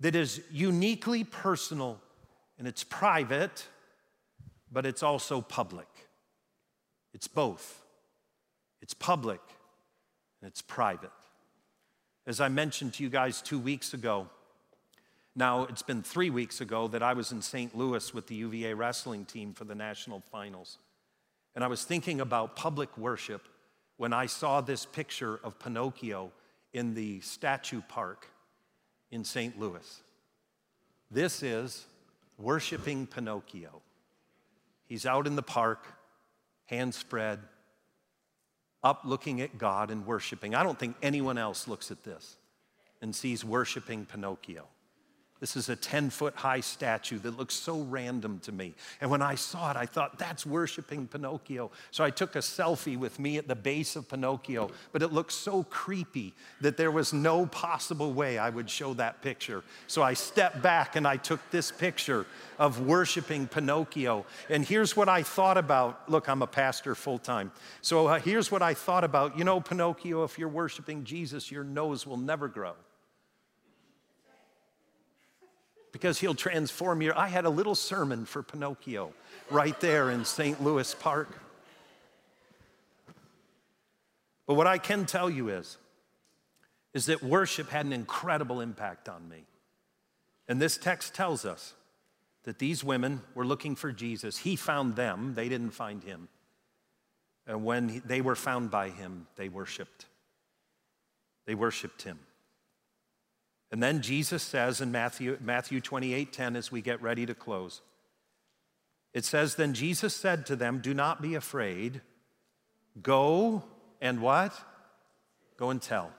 that 0.00 0.14
is 0.14 0.40
uniquely 0.50 1.24
personal 1.24 2.00
and 2.58 2.66
it's 2.66 2.84
private, 2.84 3.66
but 4.72 4.86
it's 4.86 5.02
also 5.02 5.42
public. 5.42 5.88
It's 7.12 7.28
both. 7.28 7.84
It's 8.80 8.94
public 8.94 9.42
and 10.40 10.48
it's 10.48 10.62
private. 10.62 11.10
As 12.26 12.40
I 12.40 12.48
mentioned 12.48 12.94
to 12.94 13.04
you 13.04 13.08
guys 13.08 13.40
two 13.40 13.58
weeks 13.58 13.94
ago, 13.94 14.26
now 15.36 15.62
it's 15.64 15.82
been 15.82 16.02
three 16.02 16.30
weeks 16.30 16.60
ago 16.60 16.88
that 16.88 17.02
I 17.02 17.12
was 17.12 17.30
in 17.30 17.40
St. 17.40 17.76
Louis 17.76 18.12
with 18.12 18.26
the 18.26 18.34
UVA 18.34 18.74
wrestling 18.74 19.24
team 19.24 19.52
for 19.52 19.64
the 19.64 19.76
national 19.76 20.24
finals. 20.32 20.78
And 21.54 21.62
I 21.62 21.68
was 21.68 21.84
thinking 21.84 22.20
about 22.20 22.56
public 22.56 22.98
worship 22.98 23.46
when 23.96 24.12
I 24.12 24.26
saw 24.26 24.60
this 24.60 24.84
picture 24.84 25.38
of 25.44 25.60
Pinocchio 25.60 26.32
in 26.72 26.94
the 26.94 27.20
statue 27.20 27.80
park 27.88 28.26
in 29.12 29.22
St. 29.22 29.58
Louis. 29.58 30.02
This 31.12 31.44
is 31.44 31.86
worshiping 32.38 33.06
Pinocchio. 33.06 33.82
He's 34.86 35.06
out 35.06 35.28
in 35.28 35.36
the 35.36 35.42
park, 35.42 35.86
hands 36.64 36.96
spread, 36.96 37.38
up 38.86 39.00
looking 39.04 39.40
at 39.40 39.58
God 39.58 39.90
and 39.90 40.06
worshiping. 40.06 40.54
I 40.54 40.62
don't 40.62 40.78
think 40.78 40.94
anyone 41.02 41.38
else 41.38 41.66
looks 41.66 41.90
at 41.90 42.04
this 42.04 42.36
and 43.02 43.14
sees 43.14 43.44
worshiping 43.44 44.06
Pinocchio. 44.06 44.68
This 45.38 45.54
is 45.54 45.68
a 45.68 45.76
10 45.76 46.08
foot 46.08 46.34
high 46.34 46.60
statue 46.60 47.18
that 47.18 47.36
looks 47.36 47.54
so 47.54 47.80
random 47.80 48.38
to 48.40 48.52
me. 48.52 48.74
And 49.02 49.10
when 49.10 49.20
I 49.20 49.34
saw 49.34 49.70
it, 49.70 49.76
I 49.76 49.84
thought, 49.84 50.18
that's 50.18 50.46
worshiping 50.46 51.06
Pinocchio. 51.06 51.70
So 51.90 52.02
I 52.02 52.10
took 52.10 52.36
a 52.36 52.40
selfie 52.40 52.96
with 52.96 53.18
me 53.18 53.36
at 53.36 53.46
the 53.46 53.54
base 53.54 53.96
of 53.96 54.08
Pinocchio, 54.08 54.70
but 54.92 55.02
it 55.02 55.12
looked 55.12 55.32
so 55.32 55.64
creepy 55.64 56.32
that 56.62 56.78
there 56.78 56.90
was 56.90 57.12
no 57.12 57.44
possible 57.44 58.14
way 58.14 58.38
I 58.38 58.48
would 58.48 58.70
show 58.70 58.94
that 58.94 59.20
picture. 59.20 59.62
So 59.88 60.02
I 60.02 60.14
stepped 60.14 60.62
back 60.62 60.96
and 60.96 61.06
I 61.06 61.18
took 61.18 61.40
this 61.50 61.70
picture 61.70 62.24
of 62.58 62.80
worshiping 62.80 63.46
Pinocchio. 63.46 64.24
And 64.48 64.64
here's 64.64 64.96
what 64.96 65.10
I 65.10 65.22
thought 65.22 65.58
about 65.58 66.08
look, 66.08 66.28
I'm 66.28 66.40
a 66.40 66.46
pastor 66.46 66.94
full 66.94 67.18
time. 67.18 67.52
So 67.82 68.06
uh, 68.06 68.20
here's 68.20 68.50
what 68.50 68.62
I 68.62 68.72
thought 68.72 69.04
about 69.04 69.36
you 69.36 69.44
know, 69.44 69.60
Pinocchio, 69.60 70.24
if 70.24 70.38
you're 70.38 70.48
worshiping 70.48 71.04
Jesus, 71.04 71.50
your 71.50 71.64
nose 71.64 72.06
will 72.06 72.16
never 72.16 72.48
grow 72.48 72.72
because 75.96 76.20
he'll 76.20 76.34
transform 76.34 77.00
you. 77.00 77.10
I 77.16 77.28
had 77.28 77.46
a 77.46 77.50
little 77.50 77.74
sermon 77.74 78.26
for 78.26 78.42
Pinocchio 78.42 79.14
right 79.50 79.80
there 79.80 80.10
in 80.10 80.26
St. 80.26 80.62
Louis 80.62 80.94
Park. 80.94 81.40
But 84.46 84.54
what 84.56 84.66
I 84.66 84.76
can 84.76 85.06
tell 85.06 85.30
you 85.30 85.48
is, 85.48 85.78
is 86.92 87.06
that 87.06 87.22
worship 87.22 87.70
had 87.70 87.86
an 87.86 87.94
incredible 87.94 88.60
impact 88.60 89.08
on 89.08 89.26
me. 89.30 89.44
And 90.48 90.60
this 90.60 90.76
text 90.76 91.14
tells 91.14 91.46
us 91.46 91.72
that 92.44 92.58
these 92.58 92.84
women 92.84 93.22
were 93.34 93.46
looking 93.46 93.74
for 93.74 93.90
Jesus. 93.90 94.36
He 94.36 94.54
found 94.54 94.96
them, 94.96 95.32
they 95.34 95.48
didn't 95.48 95.70
find 95.70 96.04
him. 96.04 96.28
And 97.46 97.64
when 97.64 98.02
they 98.04 98.20
were 98.20 98.36
found 98.36 98.70
by 98.70 98.90
him, 98.90 99.28
they 99.36 99.48
worshiped. 99.48 100.04
They 101.46 101.54
worshiped 101.54 102.02
him. 102.02 102.18
And 103.70 103.82
then 103.82 104.00
Jesus 104.00 104.42
says 104.42 104.80
in 104.80 104.92
Matthew, 104.92 105.38
Matthew 105.40 105.80
28 105.80 106.32
10, 106.32 106.56
as 106.56 106.70
we 106.70 106.80
get 106.80 107.02
ready 107.02 107.26
to 107.26 107.34
close, 107.34 107.80
it 109.12 109.24
says, 109.24 109.54
Then 109.54 109.74
Jesus 109.74 110.14
said 110.14 110.46
to 110.46 110.56
them, 110.56 110.80
Do 110.80 110.94
not 110.94 111.20
be 111.20 111.34
afraid. 111.34 112.00
Go 113.02 113.64
and 114.00 114.20
what? 114.20 114.52
Go 115.56 115.70
and 115.70 115.80
tell. 115.80 116.10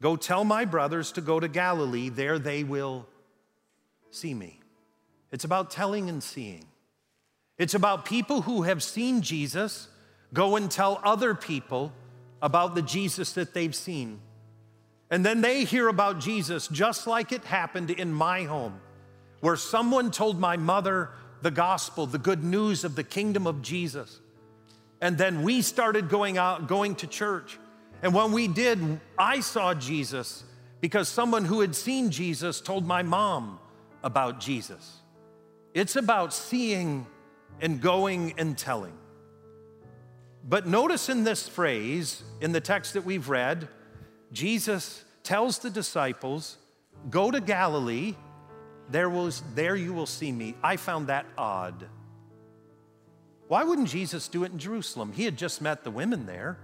Go 0.00 0.16
tell 0.16 0.44
my 0.44 0.64
brothers 0.64 1.12
to 1.12 1.20
go 1.20 1.40
to 1.40 1.48
Galilee. 1.48 2.08
There 2.08 2.38
they 2.38 2.64
will 2.64 3.06
see 4.10 4.34
me. 4.34 4.60
It's 5.32 5.44
about 5.44 5.70
telling 5.70 6.08
and 6.08 6.22
seeing. 6.22 6.64
It's 7.58 7.74
about 7.74 8.04
people 8.04 8.42
who 8.42 8.62
have 8.62 8.82
seen 8.82 9.20
Jesus 9.20 9.88
go 10.32 10.56
and 10.56 10.70
tell 10.70 11.00
other 11.04 11.34
people 11.34 11.92
about 12.40 12.74
the 12.74 12.82
Jesus 12.82 13.32
that 13.32 13.52
they've 13.52 13.74
seen. 13.74 14.20
And 15.10 15.24
then 15.24 15.40
they 15.40 15.64
hear 15.64 15.88
about 15.88 16.20
Jesus 16.20 16.68
just 16.68 17.06
like 17.06 17.32
it 17.32 17.44
happened 17.44 17.90
in 17.90 18.12
my 18.12 18.42
home, 18.44 18.80
where 19.40 19.56
someone 19.56 20.10
told 20.10 20.38
my 20.38 20.56
mother 20.56 21.10
the 21.40 21.50
gospel, 21.50 22.06
the 22.06 22.18
good 22.18 22.44
news 22.44 22.84
of 22.84 22.94
the 22.94 23.04
kingdom 23.04 23.46
of 23.46 23.62
Jesus. 23.62 24.20
And 25.00 25.16
then 25.16 25.42
we 25.42 25.62
started 25.62 26.08
going 26.08 26.36
out, 26.36 26.68
going 26.68 26.96
to 26.96 27.06
church. 27.06 27.58
And 28.02 28.12
when 28.12 28.32
we 28.32 28.48
did, 28.48 29.00
I 29.18 29.40
saw 29.40 29.74
Jesus 29.74 30.44
because 30.80 31.08
someone 31.08 31.44
who 31.44 31.60
had 31.60 31.74
seen 31.74 32.10
Jesus 32.10 32.60
told 32.60 32.86
my 32.86 33.02
mom 33.02 33.58
about 34.02 34.40
Jesus. 34.40 34.96
It's 35.74 35.96
about 35.96 36.32
seeing 36.32 37.06
and 37.60 37.80
going 37.80 38.34
and 38.38 38.56
telling. 38.56 38.94
But 40.48 40.66
notice 40.66 41.08
in 41.08 41.24
this 41.24 41.48
phrase, 41.48 42.22
in 42.40 42.52
the 42.52 42.60
text 42.60 42.94
that 42.94 43.04
we've 43.04 43.28
read, 43.28 43.68
Jesus 44.32 45.04
tells 45.22 45.58
the 45.58 45.70
disciples, 45.70 46.56
Go 47.10 47.30
to 47.30 47.40
Galilee, 47.40 48.14
there, 48.90 49.08
was, 49.08 49.42
there 49.54 49.76
you 49.76 49.92
will 49.92 50.06
see 50.06 50.32
me. 50.32 50.54
I 50.62 50.76
found 50.76 51.08
that 51.08 51.26
odd. 51.36 51.88
Why 53.48 53.64
wouldn't 53.64 53.88
Jesus 53.88 54.28
do 54.28 54.44
it 54.44 54.52
in 54.52 54.58
Jerusalem? 54.58 55.12
He 55.12 55.24
had 55.24 55.36
just 55.36 55.62
met 55.62 55.84
the 55.84 55.90
women 55.90 56.26
there. 56.26 56.58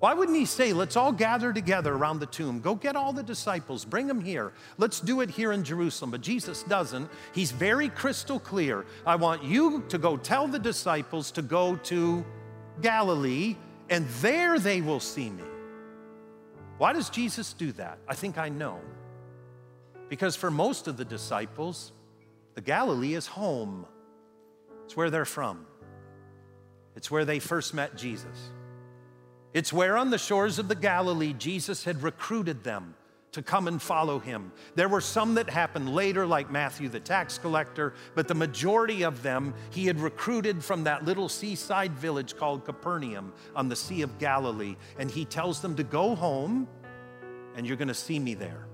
Why 0.00 0.14
wouldn't 0.14 0.36
he 0.36 0.44
say, 0.44 0.72
let's 0.72 0.96
all 0.96 1.10
gather 1.10 1.52
together 1.52 1.92
around 1.92 2.20
the 2.20 2.26
tomb? 2.26 2.60
Go 2.60 2.76
get 2.76 2.94
all 2.94 3.12
the 3.12 3.22
disciples, 3.22 3.84
bring 3.84 4.06
them 4.06 4.20
here. 4.20 4.52
Let's 4.76 5.00
do 5.00 5.22
it 5.22 5.30
here 5.30 5.50
in 5.50 5.64
Jerusalem. 5.64 6.12
But 6.12 6.20
Jesus 6.20 6.62
doesn't. 6.62 7.10
He's 7.34 7.50
very 7.50 7.88
crystal 7.88 8.38
clear. 8.38 8.86
I 9.04 9.16
want 9.16 9.42
you 9.42 9.84
to 9.88 9.98
go 9.98 10.16
tell 10.16 10.46
the 10.46 10.58
disciples 10.58 11.32
to 11.32 11.42
go 11.42 11.76
to 11.76 12.24
Galilee, 12.80 13.56
and 13.90 14.06
there 14.20 14.60
they 14.60 14.80
will 14.80 15.00
see 15.00 15.30
me. 15.30 15.47
Why 16.78 16.92
does 16.92 17.10
Jesus 17.10 17.52
do 17.52 17.72
that? 17.72 17.98
I 18.08 18.14
think 18.14 18.38
I 18.38 18.48
know. 18.48 18.80
Because 20.08 20.36
for 20.36 20.50
most 20.50 20.88
of 20.88 20.96
the 20.96 21.04
disciples, 21.04 21.92
the 22.54 22.60
Galilee 22.60 23.14
is 23.14 23.26
home. 23.26 23.86
It's 24.84 24.96
where 24.96 25.10
they're 25.10 25.24
from. 25.24 25.66
It's 26.96 27.10
where 27.10 27.24
they 27.24 27.40
first 27.40 27.74
met 27.74 27.96
Jesus. 27.96 28.50
It's 29.52 29.72
where 29.72 29.96
on 29.96 30.10
the 30.10 30.18
shores 30.18 30.58
of 30.58 30.68
the 30.68 30.74
Galilee 30.74 31.32
Jesus 31.32 31.84
had 31.84 32.02
recruited 32.02 32.64
them 32.64 32.94
to 33.32 33.42
come 33.42 33.68
and 33.68 33.80
follow 33.80 34.18
him. 34.18 34.52
There 34.74 34.88
were 34.88 35.00
some 35.00 35.34
that 35.34 35.50
happened 35.50 35.94
later, 35.94 36.26
like 36.26 36.50
Matthew 36.50 36.88
the 36.88 37.00
tax 37.00 37.38
collector, 37.38 37.94
but 38.14 38.26
the 38.26 38.34
majority 38.34 39.02
of 39.02 39.22
them 39.22 39.54
he 39.70 39.86
had 39.86 40.00
recruited 40.00 40.64
from 40.64 40.84
that 40.84 41.04
little 41.04 41.28
seaside 41.28 41.92
village 41.92 42.36
called 42.36 42.64
Capernaum 42.64 43.32
on 43.54 43.68
the 43.68 43.76
Sea 43.76 44.02
of 44.02 44.18
Galilee. 44.18 44.76
And 44.98 45.10
he 45.10 45.24
tells 45.24 45.60
them 45.60 45.76
to 45.76 45.82
go 45.84 46.14
home 46.14 46.66
and 47.54 47.66
you're 47.66 47.76
going 47.76 47.88
to 47.88 47.94
see 47.94 48.18
me 48.18 48.34
there. 48.34 48.66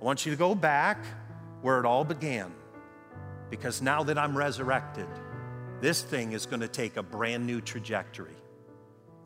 I 0.00 0.04
want 0.04 0.26
you 0.26 0.32
to 0.32 0.38
go 0.38 0.54
back 0.54 1.04
where 1.60 1.78
it 1.78 1.86
all 1.86 2.04
began 2.04 2.52
because 3.50 3.80
now 3.80 4.02
that 4.02 4.18
I'm 4.18 4.36
resurrected, 4.36 5.06
this 5.80 6.02
thing 6.02 6.32
is 6.32 6.46
going 6.46 6.60
to 6.60 6.68
take 6.68 6.96
a 6.96 7.02
brand 7.02 7.46
new 7.46 7.60
trajectory. 7.60 8.34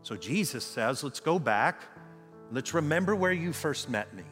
So 0.03 0.16
Jesus 0.16 0.64
says, 0.64 1.03
let's 1.03 1.20
go 1.20 1.38
back. 1.38 1.83
Let's 2.53 2.75
remember 2.75 3.15
where 3.15 3.33
you 3.33 3.53
first 3.53 3.89
met 3.89 4.15
me. 4.15 4.23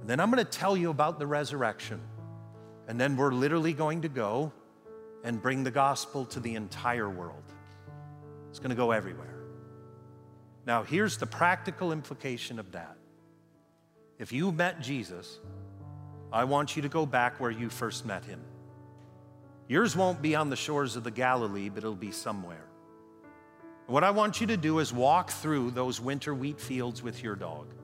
And 0.00 0.08
then 0.08 0.20
I'm 0.20 0.30
going 0.30 0.44
to 0.44 0.50
tell 0.50 0.76
you 0.76 0.90
about 0.90 1.18
the 1.18 1.26
resurrection. 1.26 2.00
And 2.88 3.00
then 3.00 3.16
we're 3.16 3.32
literally 3.32 3.72
going 3.72 4.02
to 4.02 4.08
go 4.08 4.52
and 5.24 5.40
bring 5.40 5.64
the 5.64 5.70
gospel 5.70 6.24
to 6.26 6.40
the 6.40 6.54
entire 6.54 7.08
world. 7.08 7.42
It's 8.48 8.58
going 8.58 8.70
to 8.70 8.76
go 8.76 8.90
everywhere. 8.90 9.36
Now, 10.66 10.82
here's 10.82 11.16
the 11.16 11.26
practical 11.26 11.92
implication 11.92 12.58
of 12.58 12.72
that. 12.72 12.96
If 14.18 14.32
you 14.32 14.52
met 14.52 14.80
Jesus, 14.80 15.38
I 16.32 16.44
want 16.44 16.76
you 16.76 16.82
to 16.82 16.88
go 16.88 17.06
back 17.06 17.40
where 17.40 17.50
you 17.50 17.68
first 17.68 18.06
met 18.06 18.24
him. 18.24 18.40
Yours 19.68 19.96
won't 19.96 20.20
be 20.20 20.34
on 20.34 20.50
the 20.50 20.56
shores 20.56 20.96
of 20.96 21.04
the 21.04 21.10
Galilee, 21.10 21.68
but 21.68 21.78
it'll 21.78 21.94
be 21.94 22.12
somewhere. 22.12 22.69
What 23.90 24.04
I 24.04 24.12
want 24.12 24.40
you 24.40 24.46
to 24.46 24.56
do 24.56 24.78
is 24.78 24.92
walk 24.92 25.30
through 25.32 25.72
those 25.72 26.00
winter 26.00 26.32
wheat 26.32 26.60
fields 26.60 27.02
with 27.02 27.24
your 27.24 27.34
dog. 27.34 27.74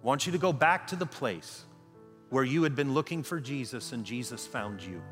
I 0.00 0.06
want 0.06 0.24
you 0.24 0.30
to 0.30 0.38
go 0.38 0.52
back 0.52 0.86
to 0.86 0.94
the 0.94 1.04
place 1.04 1.64
where 2.28 2.44
you 2.44 2.62
had 2.62 2.76
been 2.76 2.94
looking 2.94 3.24
for 3.24 3.40
Jesus 3.40 3.90
and 3.90 4.04
Jesus 4.04 4.46
found 4.46 4.80
you. 4.80 5.02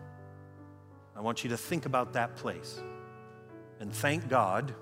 I 1.16 1.20
want 1.20 1.42
you 1.42 1.50
to 1.50 1.56
think 1.56 1.84
about 1.84 2.12
that 2.12 2.36
place 2.36 2.80
and 3.80 3.92
thank 3.92 4.28
God 4.28 4.72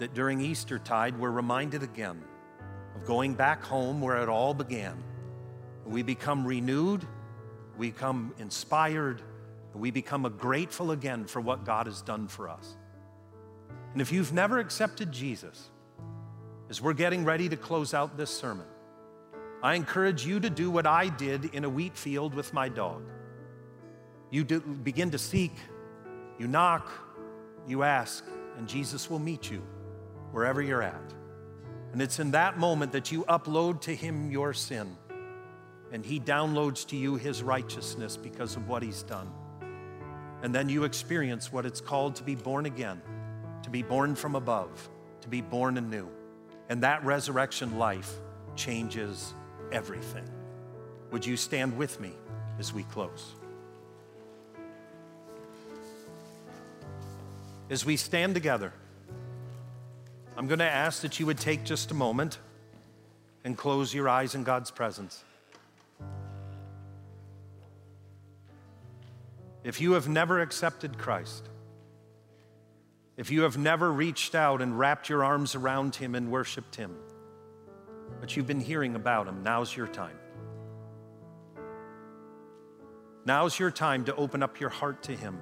that 0.00 0.12
during 0.12 0.42
Eastertide 0.42 1.18
we're 1.18 1.30
reminded 1.30 1.82
again 1.82 2.22
of 2.94 3.06
going 3.06 3.32
back 3.32 3.64
home 3.64 4.02
where 4.02 4.18
it 4.18 4.28
all 4.28 4.52
began. 4.52 5.02
We 5.86 6.02
become 6.02 6.46
renewed, 6.46 7.06
we 7.78 7.90
become 7.90 8.34
inspired, 8.38 9.22
we 9.72 9.90
become 9.90 10.30
grateful 10.36 10.90
again 10.90 11.24
for 11.24 11.40
what 11.40 11.64
God 11.64 11.86
has 11.86 12.02
done 12.02 12.28
for 12.28 12.50
us. 12.50 12.76
And 13.96 14.02
if 14.02 14.12
you've 14.12 14.34
never 14.34 14.58
accepted 14.58 15.10
Jesus, 15.10 15.70
as 16.68 16.82
we're 16.82 16.92
getting 16.92 17.24
ready 17.24 17.48
to 17.48 17.56
close 17.56 17.94
out 17.94 18.18
this 18.18 18.28
sermon, 18.28 18.66
I 19.62 19.72
encourage 19.72 20.26
you 20.26 20.38
to 20.38 20.50
do 20.50 20.70
what 20.70 20.86
I 20.86 21.08
did 21.08 21.46
in 21.54 21.64
a 21.64 21.70
wheat 21.70 21.96
field 21.96 22.34
with 22.34 22.52
my 22.52 22.68
dog. 22.68 23.04
You 24.30 24.44
do, 24.44 24.60
begin 24.60 25.12
to 25.12 25.18
seek, 25.18 25.52
you 26.38 26.46
knock, 26.46 26.90
you 27.66 27.84
ask, 27.84 28.22
and 28.58 28.68
Jesus 28.68 29.08
will 29.08 29.18
meet 29.18 29.50
you 29.50 29.62
wherever 30.30 30.60
you're 30.60 30.82
at. 30.82 31.14
And 31.94 32.02
it's 32.02 32.18
in 32.18 32.32
that 32.32 32.58
moment 32.58 32.92
that 32.92 33.10
you 33.10 33.24
upload 33.24 33.80
to 33.80 33.94
Him 33.94 34.30
your 34.30 34.52
sin, 34.52 34.94
and 35.90 36.04
He 36.04 36.20
downloads 36.20 36.86
to 36.88 36.98
you 36.98 37.16
His 37.16 37.42
righteousness 37.42 38.18
because 38.18 38.56
of 38.56 38.68
what 38.68 38.82
He's 38.82 39.02
done. 39.04 39.32
And 40.42 40.54
then 40.54 40.68
you 40.68 40.84
experience 40.84 41.50
what 41.50 41.64
it's 41.64 41.80
called 41.80 42.16
to 42.16 42.22
be 42.22 42.34
born 42.34 42.66
again 42.66 43.00
to 43.62 43.70
be 43.70 43.82
born 43.82 44.14
from 44.14 44.34
above, 44.34 44.88
to 45.20 45.28
be 45.28 45.40
born 45.40 45.76
anew. 45.76 46.08
And 46.68 46.82
that 46.82 47.04
resurrection 47.04 47.78
life 47.78 48.12
changes 48.56 49.34
everything. 49.72 50.28
Would 51.10 51.24
you 51.24 51.36
stand 51.36 51.76
with 51.76 52.00
me 52.00 52.12
as 52.58 52.72
we 52.72 52.82
close? 52.84 53.34
As 57.68 57.84
we 57.84 57.96
stand 57.96 58.34
together, 58.34 58.72
I'm 60.36 60.46
going 60.46 60.58
to 60.58 60.64
ask 60.64 61.02
that 61.02 61.18
you 61.18 61.26
would 61.26 61.38
take 61.38 61.64
just 61.64 61.90
a 61.90 61.94
moment 61.94 62.38
and 63.44 63.56
close 63.56 63.94
your 63.94 64.08
eyes 64.08 64.34
in 64.34 64.44
God's 64.44 64.70
presence. 64.70 65.24
If 69.64 69.80
you 69.80 69.92
have 69.92 70.08
never 70.08 70.40
accepted 70.40 70.96
Christ, 70.96 71.48
if 73.16 73.30
you 73.30 73.42
have 73.42 73.56
never 73.56 73.90
reached 73.90 74.34
out 74.34 74.60
and 74.60 74.78
wrapped 74.78 75.08
your 75.08 75.24
arms 75.24 75.54
around 75.54 75.96
him 75.96 76.14
and 76.14 76.30
worshiped 76.30 76.76
him, 76.76 76.94
but 78.20 78.36
you've 78.36 78.46
been 78.46 78.60
hearing 78.60 78.94
about 78.94 79.26
him, 79.26 79.42
now's 79.42 79.74
your 79.76 79.86
time. 79.86 80.16
Now's 83.24 83.58
your 83.58 83.70
time 83.70 84.04
to 84.04 84.14
open 84.14 84.42
up 84.42 84.60
your 84.60 84.70
heart 84.70 85.02
to 85.04 85.12
him 85.12 85.40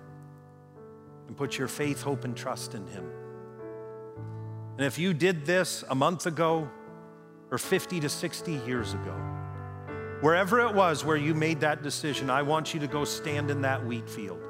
and 1.26 1.36
put 1.36 1.58
your 1.58 1.68
faith, 1.68 2.02
hope, 2.02 2.24
and 2.24 2.36
trust 2.36 2.74
in 2.74 2.86
him. 2.86 3.04
And 4.78 4.86
if 4.86 4.98
you 4.98 5.12
did 5.12 5.44
this 5.44 5.84
a 5.90 5.94
month 5.94 6.26
ago 6.26 6.68
or 7.50 7.58
50 7.58 8.00
to 8.00 8.08
60 8.08 8.52
years 8.66 8.94
ago, 8.94 9.14
wherever 10.20 10.60
it 10.60 10.74
was 10.74 11.04
where 11.04 11.16
you 11.16 11.34
made 11.34 11.60
that 11.60 11.82
decision, 11.82 12.30
I 12.30 12.42
want 12.42 12.72
you 12.72 12.80
to 12.80 12.86
go 12.86 13.04
stand 13.04 13.50
in 13.50 13.60
that 13.62 13.84
wheat 13.84 14.08
field. 14.08 14.40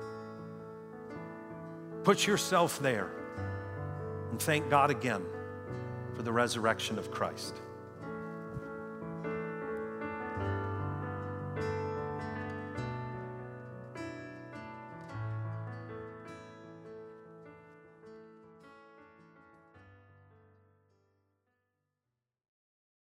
Put 2.05 2.27
yourself 2.27 2.79
there 2.81 3.11
and 4.31 4.39
thank 4.39 4.69
God 4.69 4.91
again 4.91 5.25
for 6.15 6.23
the 6.23 6.33
resurrection 6.33 6.99
of 6.99 7.11
Christ. 7.11 7.57